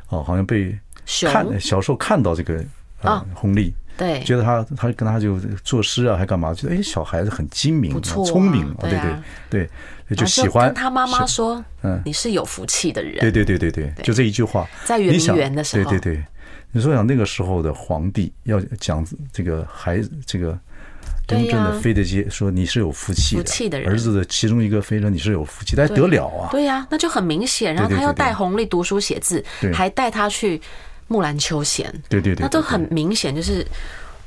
[0.09, 0.77] 哦，好像被
[1.29, 2.65] 看小时候看到这个
[3.03, 6.55] 啊弘历，对，觉得他他跟他就作诗啊，还干嘛？
[6.55, 9.69] 觉得哎，小孩子很精明，不错，聪明，对对
[10.09, 10.73] 对，就喜欢。
[10.73, 14.67] 他妈妈说：“嗯，你是有福气的人。”对对对对对，就这一句话。
[14.85, 16.25] 在圆明园的时候，对对对，
[16.73, 20.59] 你说想那个时候的皇帝要讲这个孩子这个。
[21.31, 26.49] 雍正的非得接说，你是有福气的，儿子的其中一个非常，你是有福气，但得了啊？
[26.51, 27.75] 对呀，那就很明显。
[27.75, 30.61] 然后他又带红利读书写字，还带他去
[31.09, 33.35] 木兰秋闲，对对对，那都很明显。
[33.35, 33.66] 就是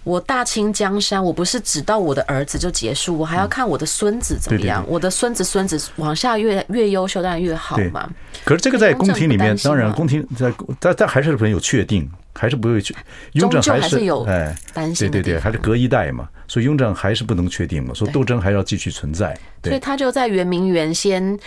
[0.04, 4.86] 我大清江山，我不是只到我的儿子就结束，我还要看我的孙子怎么样。
[4.88, 8.10] 我的孙子孙子往下越越优秀，当然越好嘛。
[8.44, 12.10] 可是这个在宫廷里面，当然宫廷在但但还是很有确定。
[12.36, 12.96] 还是不会去，
[13.34, 19.38] 雍正还是有哎，对对对，还是隔一代嘛，所以雍正还是不能确定嘛，所以斗争还要继续存在。
[19.64, 21.38] 所以他就在圆明园先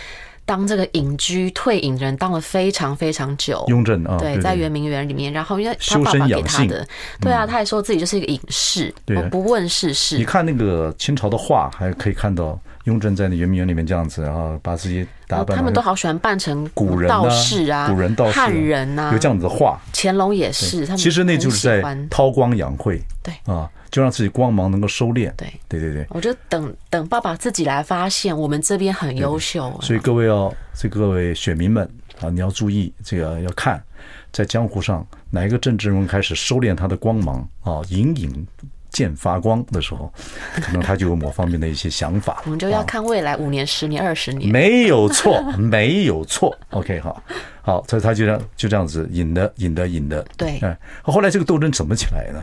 [0.47, 3.63] 当这个隐居退隐人，当了非常非常久。
[3.67, 6.87] 雍正啊，对，在圆明园里面，然后因为他爸爸给他的，
[7.21, 10.17] 对啊，他还说自己就是一个隐士，我不问世事。
[10.17, 12.59] 你看那个清朝的画，还可以看到。
[12.87, 19.77] 雍正在那圆明园里面这样子，然后把自己打扮，他们都好喜欢扮成古人道士啊，古人道士、汉人呐，有这样子的画。
[19.93, 25.33] 乾隆也是，他们其实那就是在韬光养晦，对啊，就让自己光芒能够收敛。
[25.35, 29.75] 对对对对，我觉得等等爸爸自己来发现，我们这边很优秀。
[29.81, 31.83] 所以各位要，这各位选民们
[32.21, 33.83] 啊，你要注意这个，要看
[34.31, 38.47] 在江湖上哪一个政治人物开始收敛他的光芒啊，隐隐。
[38.89, 40.11] 见发光的时候，
[40.55, 42.41] 可能他就有某方面的一些想法。
[42.45, 46.57] 我们就要看未来五年、十年、二十年，没有错，没有错。
[46.71, 47.21] OK，好，
[47.61, 50.25] 好，所以他就这样就这样子引的，引的，引的。
[50.37, 52.41] 对，哎，后来这个斗争怎么起来呢？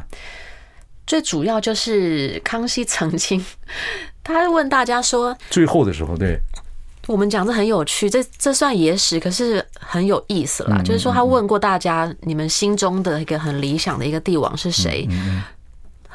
[1.07, 3.45] 最主要就是康熙曾经，
[4.25, 6.39] 他问大家说，最后的时候，对，
[7.07, 10.81] 我们讲这很有趣，这这算野史，可是很有意思啦。
[10.83, 15.07] 就是说，他问过大家，你们心中的一个很理想的一个帝王是谁？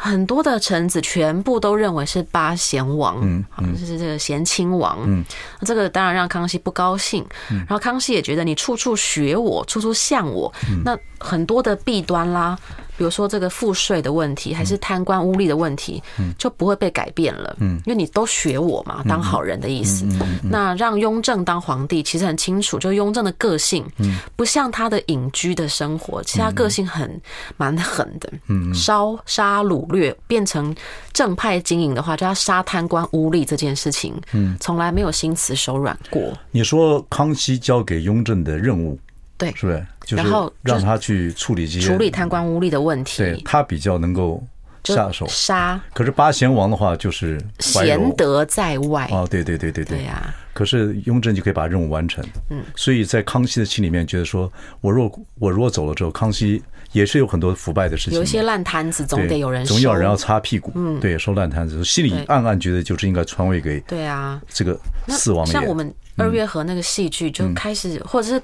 [0.02, 3.44] 很多的臣子全部都认为是八贤王，嗯，
[3.78, 5.22] 就是这个贤亲王，嗯，
[5.66, 10.52] 这个当然让康熙不高兴，然后康熙也觉得你处处学我，处处像我，
[10.86, 12.58] 那很多的弊端啦。
[13.00, 16.04] 比如说这个赋税的问题，还是贪官污吏的问题，
[16.38, 17.56] 就不会被改变了。
[17.62, 20.06] 嗯，因为你都学我嘛，当好人的意思。
[20.44, 23.86] 那让雍正当皇帝，其实很清楚，就雍正的个性，
[24.36, 27.10] 不像他的隐居的生活，其实他个性很
[27.56, 28.30] 蛮狠的。
[28.48, 30.76] 嗯，烧杀掳掠变成
[31.14, 36.22] 正派经营的话，就要杀贪官污吏这件事情，嗯，从来没有心慈手软过。
[36.52, 39.00] 你说康熙交给雍正的任务？
[39.40, 39.84] 对，是不是？
[40.16, 44.44] 然后让他去处理这些处理贪官污吏的问题，对他比较能够
[44.84, 45.80] 下手杀。
[45.94, 50.34] 可是八贤王的话就是贤德在外哦，对对对对对呀。
[50.52, 52.62] 可是雍正就可以把任务完成，嗯。
[52.76, 65.54] 所以在康熙的心里面觉得说，我若我若走了之后，康熙也是有很多腐败的事情，有一些烂摊子总得有人，总有人要擦屁股，嗯，对，收烂摊子，心里暗暗觉得就是应该传位给对啊这个四王爷。
[65.54, 68.42] 像我们二月河那个戏剧就开始，或者是。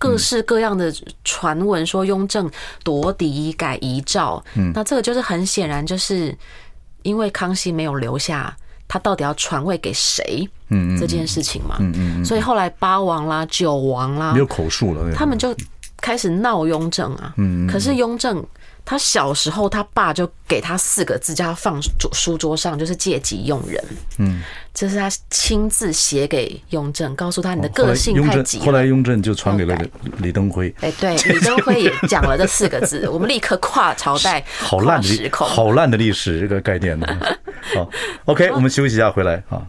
[0.00, 0.92] 各式各样的
[1.24, 2.50] 传闻说雍正
[2.82, 6.34] 夺嫡改遗诏，嗯，那这个就是很显然就是
[7.02, 8.56] 因为康熙没有留下
[8.88, 15.54] 他到底要传位给谁，嗯，这件事情嘛，嗯嗯，所以后来八王啦、九王啦，没有口述了，他们就
[15.98, 18.42] 开始闹雍正啊，嗯，可是雍正。
[18.84, 23.82] 他小时候，他爸就给他四个字，叫他放桌书桌上，就是借己用人。
[24.18, 24.42] 嗯，
[24.74, 28.58] 这是他亲自写给雍正，告诉他你的个性太急。
[28.60, 29.78] 后来雍正就传给了
[30.18, 30.74] 李登辉。
[30.80, 37.06] 哎，对，李登辉也讲了这四个字， 我们立刻跨朝代，好烂的好烂的历史这个概念呢。
[37.74, 37.88] 好
[38.24, 39.62] ，OK，我们休息一下，回来啊。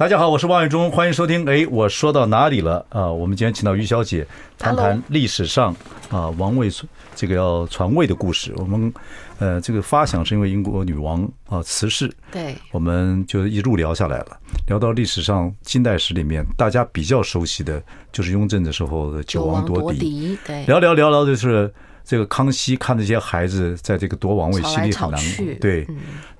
[0.00, 1.46] 大家好，我是王伟忠，欢迎收听。
[1.46, 3.12] 哎，我说到哪里了啊？
[3.12, 5.76] 我们今天请到于小姐谈谈历史上
[6.08, 6.70] 啊王位
[7.14, 8.50] 这个要传位的故事。
[8.56, 8.90] 我们
[9.38, 14.38] 呃这个发想是因为英国女王啊辞世，对，我们就一路聊下来了。
[14.66, 21.70] 聊到历史上近代史里面大家比较熟悉的就是雍正的时候的九王夺嫡，对，聊聊聊聊就是。
[22.10, 25.46] 这个康熙看这些孩子在这个夺王位，心里很难过。
[25.60, 25.86] 对，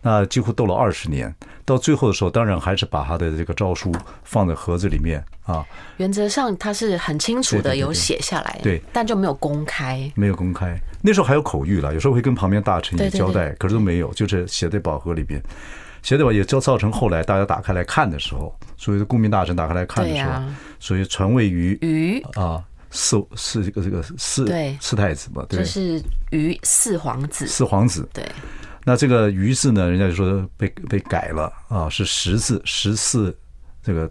[0.02, 1.32] 那几乎斗了二十年，
[1.64, 5.64] 到最后的时候，当然还是把他的这个诏书放在盒子里面啊。
[5.98, 10.76] 原则上他是很清楚的有写下来，对，但就没有公开，没有公开。
[11.00, 15.40] 那时候还有口谕了，有时候会跟旁边大臣也交代，可是都没有，就是写在宝盒里边。
[16.02, 20.32] 写在宝也就造成后来大家打开来看的时候，所谓的顾命大臣打开来看的时候，
[20.80, 22.60] 所以传位于于啊。
[22.90, 24.76] 四四这个这个四对。
[24.80, 28.08] 四太子嘛，对，就是于四皇子，四皇子。
[28.12, 28.24] 对。
[28.84, 33.36] 那这个于字呢，人家就说被被改了啊，是十字十四
[33.82, 34.10] 这个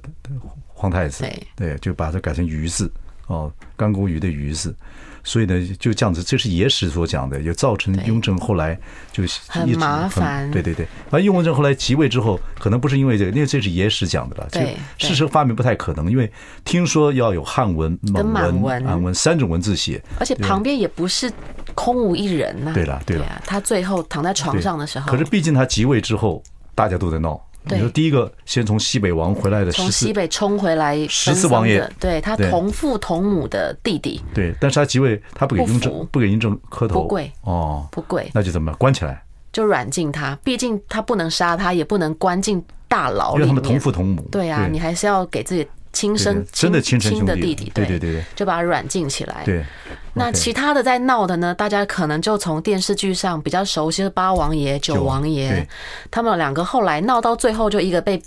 [0.68, 1.48] 皇太子，对。
[1.56, 2.92] 对，就把它改成于字
[3.28, 4.76] 哦，干锅鱼的鱼字。
[5.24, 8.80] 所以呢，就这样子，这是野史所讲的，也造成雍正后来
[9.12, 10.50] 就很麻烦。
[10.52, 14.48] 对对对，而雍正后来即位之后，可能不是因为这个，因为这是野史讲的了。
[14.52, 16.32] 对，事实发明不太可能，因为
[16.64, 21.32] 听说要有汉文、蒙文、满文三种文字写，而且旁边也不是
[21.76, 22.72] 空无一人呐。
[22.74, 26.42] 对了，对了，他最后躺在床上的时候，可是毕竟他即位之后，
[26.74, 27.40] 大家都在闹。
[27.64, 39.24] 你说第一个先从西北王回来的，从西北冲回来十四王爷，对他同父同母的弟弟，对，但是他即位，他不给雍正，不给雍正磕头，不跪哦，不跪，那就怎么关起来？
[39.52, 45.68] 就软禁他，毕竟他不能杀他，也不能关进大牢里面，因为他们同父同母，对啊，你还是要给自己。
[45.92, 49.44] 亲生真的亲亲的弟弟，对对对，就把他软禁起来。
[49.44, 49.66] 对，
[50.14, 51.54] 那其他的在闹的呢？
[51.54, 55.68] 大家可能就从电视剧上比较熟悉的八王爷、九王爷，
[56.12, 58.22] 他们两个后来闹到最后，就一个被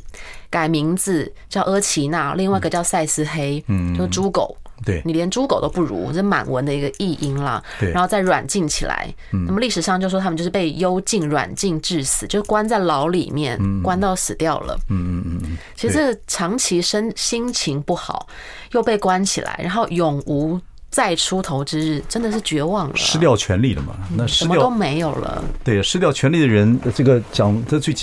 [0.50, 4.56] 改名字叫阿奇娜，另外一个叫赛斯黑，嗯，就猪狗。
[4.84, 7.62] 对，你连猪狗都不如，这满文的一个译音啦。
[7.78, 9.12] 对，然后再软禁起来。
[9.32, 14.78] 嗯，那么历史上就说他们就是被幽禁、软禁致死，就关在牢里面，关到死掉了。
[14.88, 15.56] 嗯嗯嗯。
[15.76, 18.26] 其实这个长期身心情不好，
[18.72, 20.60] 又被关起来，然后永无
[20.90, 23.94] 再出头之日，真的是绝望了，失掉权力了嘛？
[24.16, 25.42] 那什么都没有了。
[25.64, 27.94] 对，失掉权力的人，这个讲的最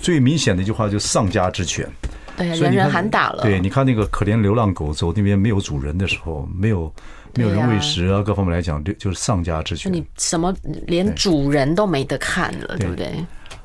[0.00, 1.88] 最明显的一句话就是丧家之犬。
[2.36, 3.42] 对，人人喊打了。
[3.42, 6.92] 对，你看那个可怜流浪狗走那边没有主人的时候，没有
[7.34, 9.92] 没有人喂食啊，各方面来讲就就是丧家之犬。
[9.92, 10.54] 你什么
[10.86, 13.12] 连主人都没得看了，对不对？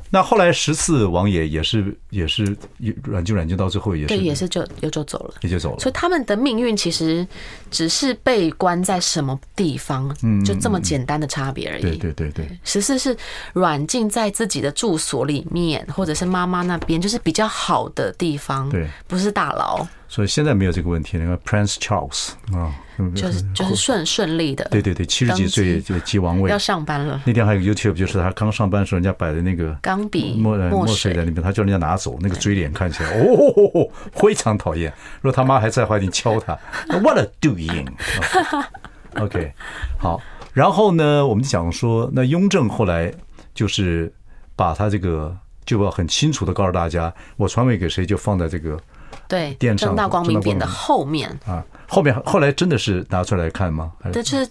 [0.10, 2.55] 那后来十四王爷也是也是
[3.03, 5.80] 软禁软禁到最后也是对，也是就又就走了，也就走了。
[5.80, 7.28] 所以他们的命运其实
[7.70, 11.82] 只是被关在什么地方，嗯，就这么简单的差别而已。
[11.82, 13.16] 对对对对，十四是
[13.53, 19.86] 软禁在自己的住所里面，或者是妈妈那边，就是比较好的地方，对，不是大牢。
[20.10, 21.18] 所以现在没有这个问题。
[21.18, 22.74] 那个 Prince Charles 啊，
[23.14, 24.68] 就是就是顺顺利的。
[24.72, 27.22] 对对对，七十几岁就继王位，要上班了。
[27.26, 34.91] 那天还有 YouTube，就是他刚上班的时候，人家摆的那个钢笔墨墨水在那边，他叫人家拿走，那个嘴脸看起来 哦，非常讨厌。
[35.22, 36.58] 如果他妈还在的话，你敲他。
[36.99, 39.53] What a doing？OK，
[39.97, 40.22] 好。
[40.53, 43.14] 然后呢，我们讲说，那雍正后来
[43.53, 44.12] 就是
[44.55, 45.36] 把他这个
[45.66, 48.80] 就要很清楚的告诉大家，我传位给谁，就放在这个。
[49.28, 51.30] 对，正大光明匾的后面。
[51.45, 53.91] 啊，后面后来真的是拿出来看吗？
[54.13, 54.47] 这是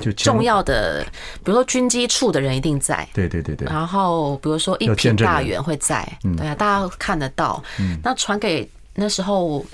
[0.00, 1.04] 就重要的，
[1.44, 3.66] 比如说军机处的人一定在，对对对对。
[3.68, 6.06] 然后比如说一品大员会在，
[6.36, 7.62] 对啊，大家看得到。
[8.02, 9.64] 那传给那时候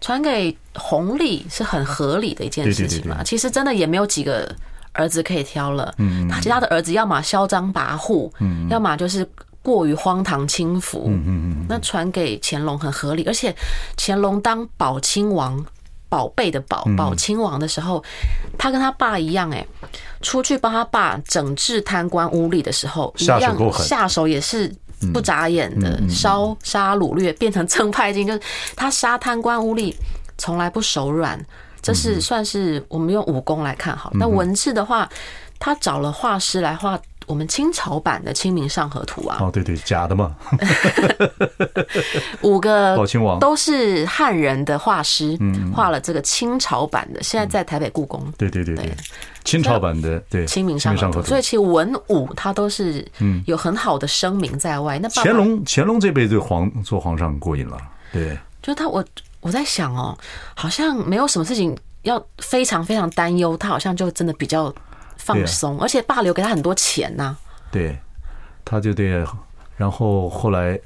[0.00, 3.22] 传给红利是很合理的一件事情嘛。
[3.22, 4.52] 其实真的也没有几个
[4.92, 9.28] 儿子可以挑了，嗯，他其他的儿子要么嚣张跋扈，嗯，要么就是。
[9.62, 11.28] 过于荒唐轻浮，嗯嗯
[11.60, 13.54] 嗯，那传给乾隆很合理，而且
[13.96, 15.62] 乾隆当宝亲王，
[16.08, 18.02] 宝贝的宝，宝亲王的时候，
[18.56, 19.66] 他跟他爸一样，哎，
[20.22, 24.74] 出去帮他爸整治贪官污吏的时候，一样下手也是
[25.12, 28.40] 不眨眼的，烧杀掳掠变成正派军，就是
[28.74, 29.94] 他杀贪官污吏
[30.38, 31.38] 从来不手软，
[31.82, 34.10] 这是算是我们用武功来看好。
[34.14, 35.06] 那文字的话，
[35.58, 36.98] 他找了画师来画。
[37.30, 40.34] 我们清朝版的《清明上河图》啊，哦，对对，假的嘛，
[42.42, 43.38] 五个宝亲王。
[43.38, 45.38] 都是汉人的画师，
[45.72, 48.20] 画了这个清朝版的，现在在台北故宫。
[48.36, 48.92] 对对对对，
[49.44, 53.06] 清朝版的对《清明上河图》，所以其实文武他都是
[53.46, 54.98] 有很好的声名在外。
[54.98, 57.78] 那乾隆乾隆这辈子皇做皇上过瘾了，
[58.12, 59.04] 对，就他我
[59.40, 60.18] 我在想哦，
[60.56, 64.74] 好像没有什么事情要非常非常担忧，他好像就真的比较。
[65.20, 67.36] 放松，而且爸留给他很多钱呐。
[67.70, 67.96] 对，
[68.64, 69.24] 他就对，
[69.76, 70.78] 然后后来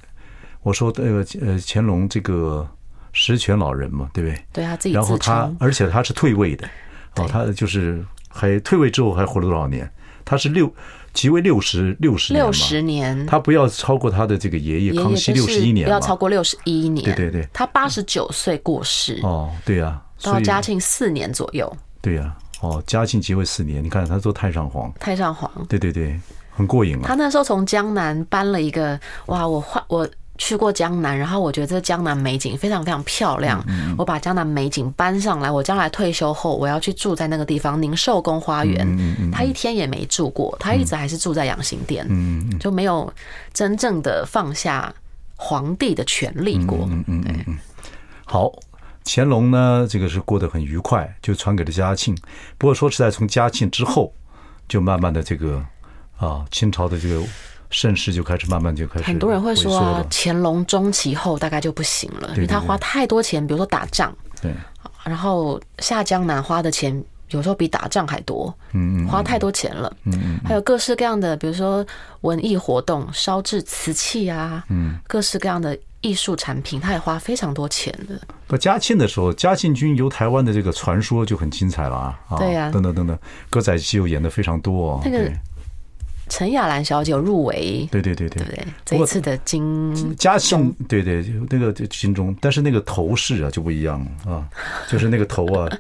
[0.62, 2.68] 我说那个呃乾隆这个
[3.12, 4.44] 十全老人嘛，对不对？
[4.52, 4.94] 对啊自己。
[4.94, 6.68] 然后他，而且他是退位的，
[7.16, 9.90] 哦，他就是还退位之后还活了多少年？
[10.26, 10.70] 他是六
[11.12, 17.04] 即位六十六十六十年，他不要超过他的这个爷爷康熙六十一年，不要超过六十一年。
[17.04, 19.20] 对对对，他八十九岁过世。
[19.22, 21.70] 哦，对呀，到嘉庆四年左右。
[22.00, 22.34] 对呀。
[22.64, 26.18] 哦，嘉庆即位四年，你看他做太上皇，太上皇，对对对，
[26.50, 27.02] 很过瘾啊。
[27.04, 30.08] 他那时候从江南搬了一个，哇，我换我
[30.38, 33.62] 去过江南，然后我觉得这江南美景非常非常漂亮，
[33.98, 39.30] 我把江南美景搬上来，我将来退休后我要去住在那个地方宁寿宫花园。
[39.30, 42.08] 他一天也没住过，他一直还是住在养心殿，
[42.58, 43.12] 就没有
[43.52, 44.90] 真正的放下
[45.36, 46.88] 皇帝的权利过。
[46.90, 47.58] 嗯嗯嗯，
[48.24, 48.50] 好。
[49.04, 52.16] 乾隆呢，这个是过得很愉快，就传给了嘉庆。
[52.56, 54.12] 不过说实在，从嘉庆之后，
[54.66, 55.62] 就慢慢的这个
[56.16, 57.22] 啊，清朝的这个
[57.70, 59.04] 盛世就开始慢慢就开始。
[59.04, 64.52] 很多人会说，乾隆中期后大概就不行了，因为他花太多钱，比如说打仗，对。
[65.04, 70.40] 然后下江南花的钱有时候比打仗还多，嗯嗯，花太多钱了，嗯嗯。
[70.46, 71.84] 还有各式各样的，比如说
[72.22, 78.20] 文艺活动，烧制瓷器啊，嗯，各式各样的艺术产品，他也花非常多钱的。
[78.46, 85.32] 不，嘉庆的时候，嘉庆君游台湾的这个传说就很精彩了啊，对呀，等等等等，歌仔戏又演的非常多，那个。
[86.36, 88.66] 陈雅兰小姐入围，对对对对，对不对？
[88.84, 94.48] 这一次的金嘉庆，对对，那个金钟，但是那个头饰啊就不一样了啊，
[94.90, 95.70] 就是那个头啊，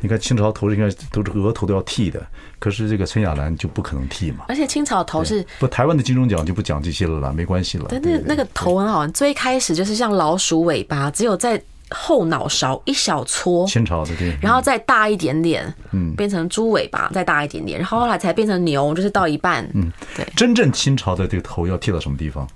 [0.00, 2.20] 你看清朝头应该都是额头都要剃的，
[2.58, 4.46] 可是这个陈雅兰就不可能剃嘛。
[4.48, 7.86] 而且清朝头是不，台湾的金钟奖就不讲这些了啦，没关系了。
[7.88, 11.62] 但那那个头很好玩，最开始就是像老鼠尾巴，只有在。
[11.90, 20.26] 后脑勺一小撮，清朝的对，然后再大一点点，嗯，变成猪尾巴，再大一点点，然后后来才变成牛，就是到一半，嗯，对。
[20.36, 22.46] 真正清朝的这个头要剃到什么地方？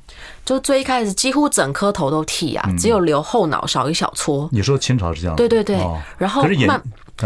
[0.45, 4.49] 就最一开始几乎整颗头都剃啊，只有留后脑勺一小撮。
[4.53, 5.37] 你说清朝是这样？
[5.37, 5.79] 对对对。
[6.17, 6.45] 然后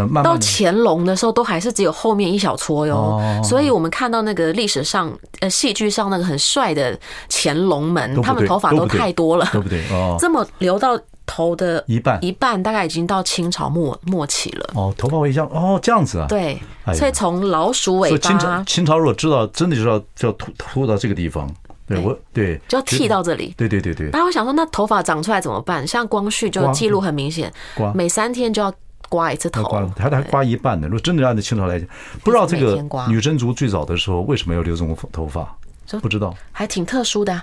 [0.09, 3.19] 慢到乾隆的时候，都还是只有后面一小撮哟。
[3.43, 6.97] 所以我们看到那个历史上呃戏剧上那个很帅的
[7.29, 9.83] 乾隆们，他们头发都太多了，对不对？
[9.91, 10.99] 哦，这么留到。
[11.29, 14.71] 头的一半一半大概已经到清朝末末期了。
[14.73, 16.25] 哦，头发会像哦，这样子啊。
[16.27, 16.59] 对，
[16.95, 18.17] 所以从老鼠尾巴。
[18.17, 21.47] 清朝清朝如果知道，真的就要就要秃秃到这个地方。
[21.85, 23.53] 对，我对就要剃到这里。
[23.55, 24.09] 对对对对。
[24.09, 25.85] 大家会想说，那头发长出来怎么办？
[25.85, 27.53] 像光绪就记录很明显，
[27.93, 28.73] 每三天就要
[29.07, 29.63] 刮一次头。
[29.95, 30.87] 他还刮一半呢。
[30.87, 31.87] 如果真的按照清朝来讲，
[32.23, 35.55] 不知道这个女真族最早的时候为什么要留这种头发？
[36.01, 37.41] 不知道，还挺特殊的。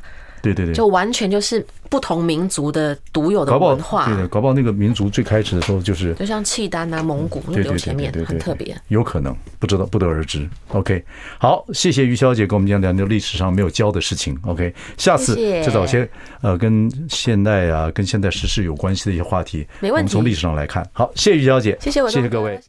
[0.55, 4.07] 对对对，就完全就是不同民族的独有的文化。
[4.07, 10.49] 对的，搞不好那个民族最开始的时候就是，就像契丹啊、蒙古那留前面很特别，有可能不知道，不得而知。
[10.69, 11.05] OK，
[11.39, 14.37] 好，谢谢于小姐跟我们讲讲历史上没有教的事情。
[14.43, 16.09] OK，下次再找些
[16.41, 19.99] 呃跟现代啊、跟现代时事有关系的一些话题，没问题。
[19.99, 20.89] 我们从历史上来看。
[20.93, 22.61] 好，谢谢于小姐，谢谢我，谢谢各位。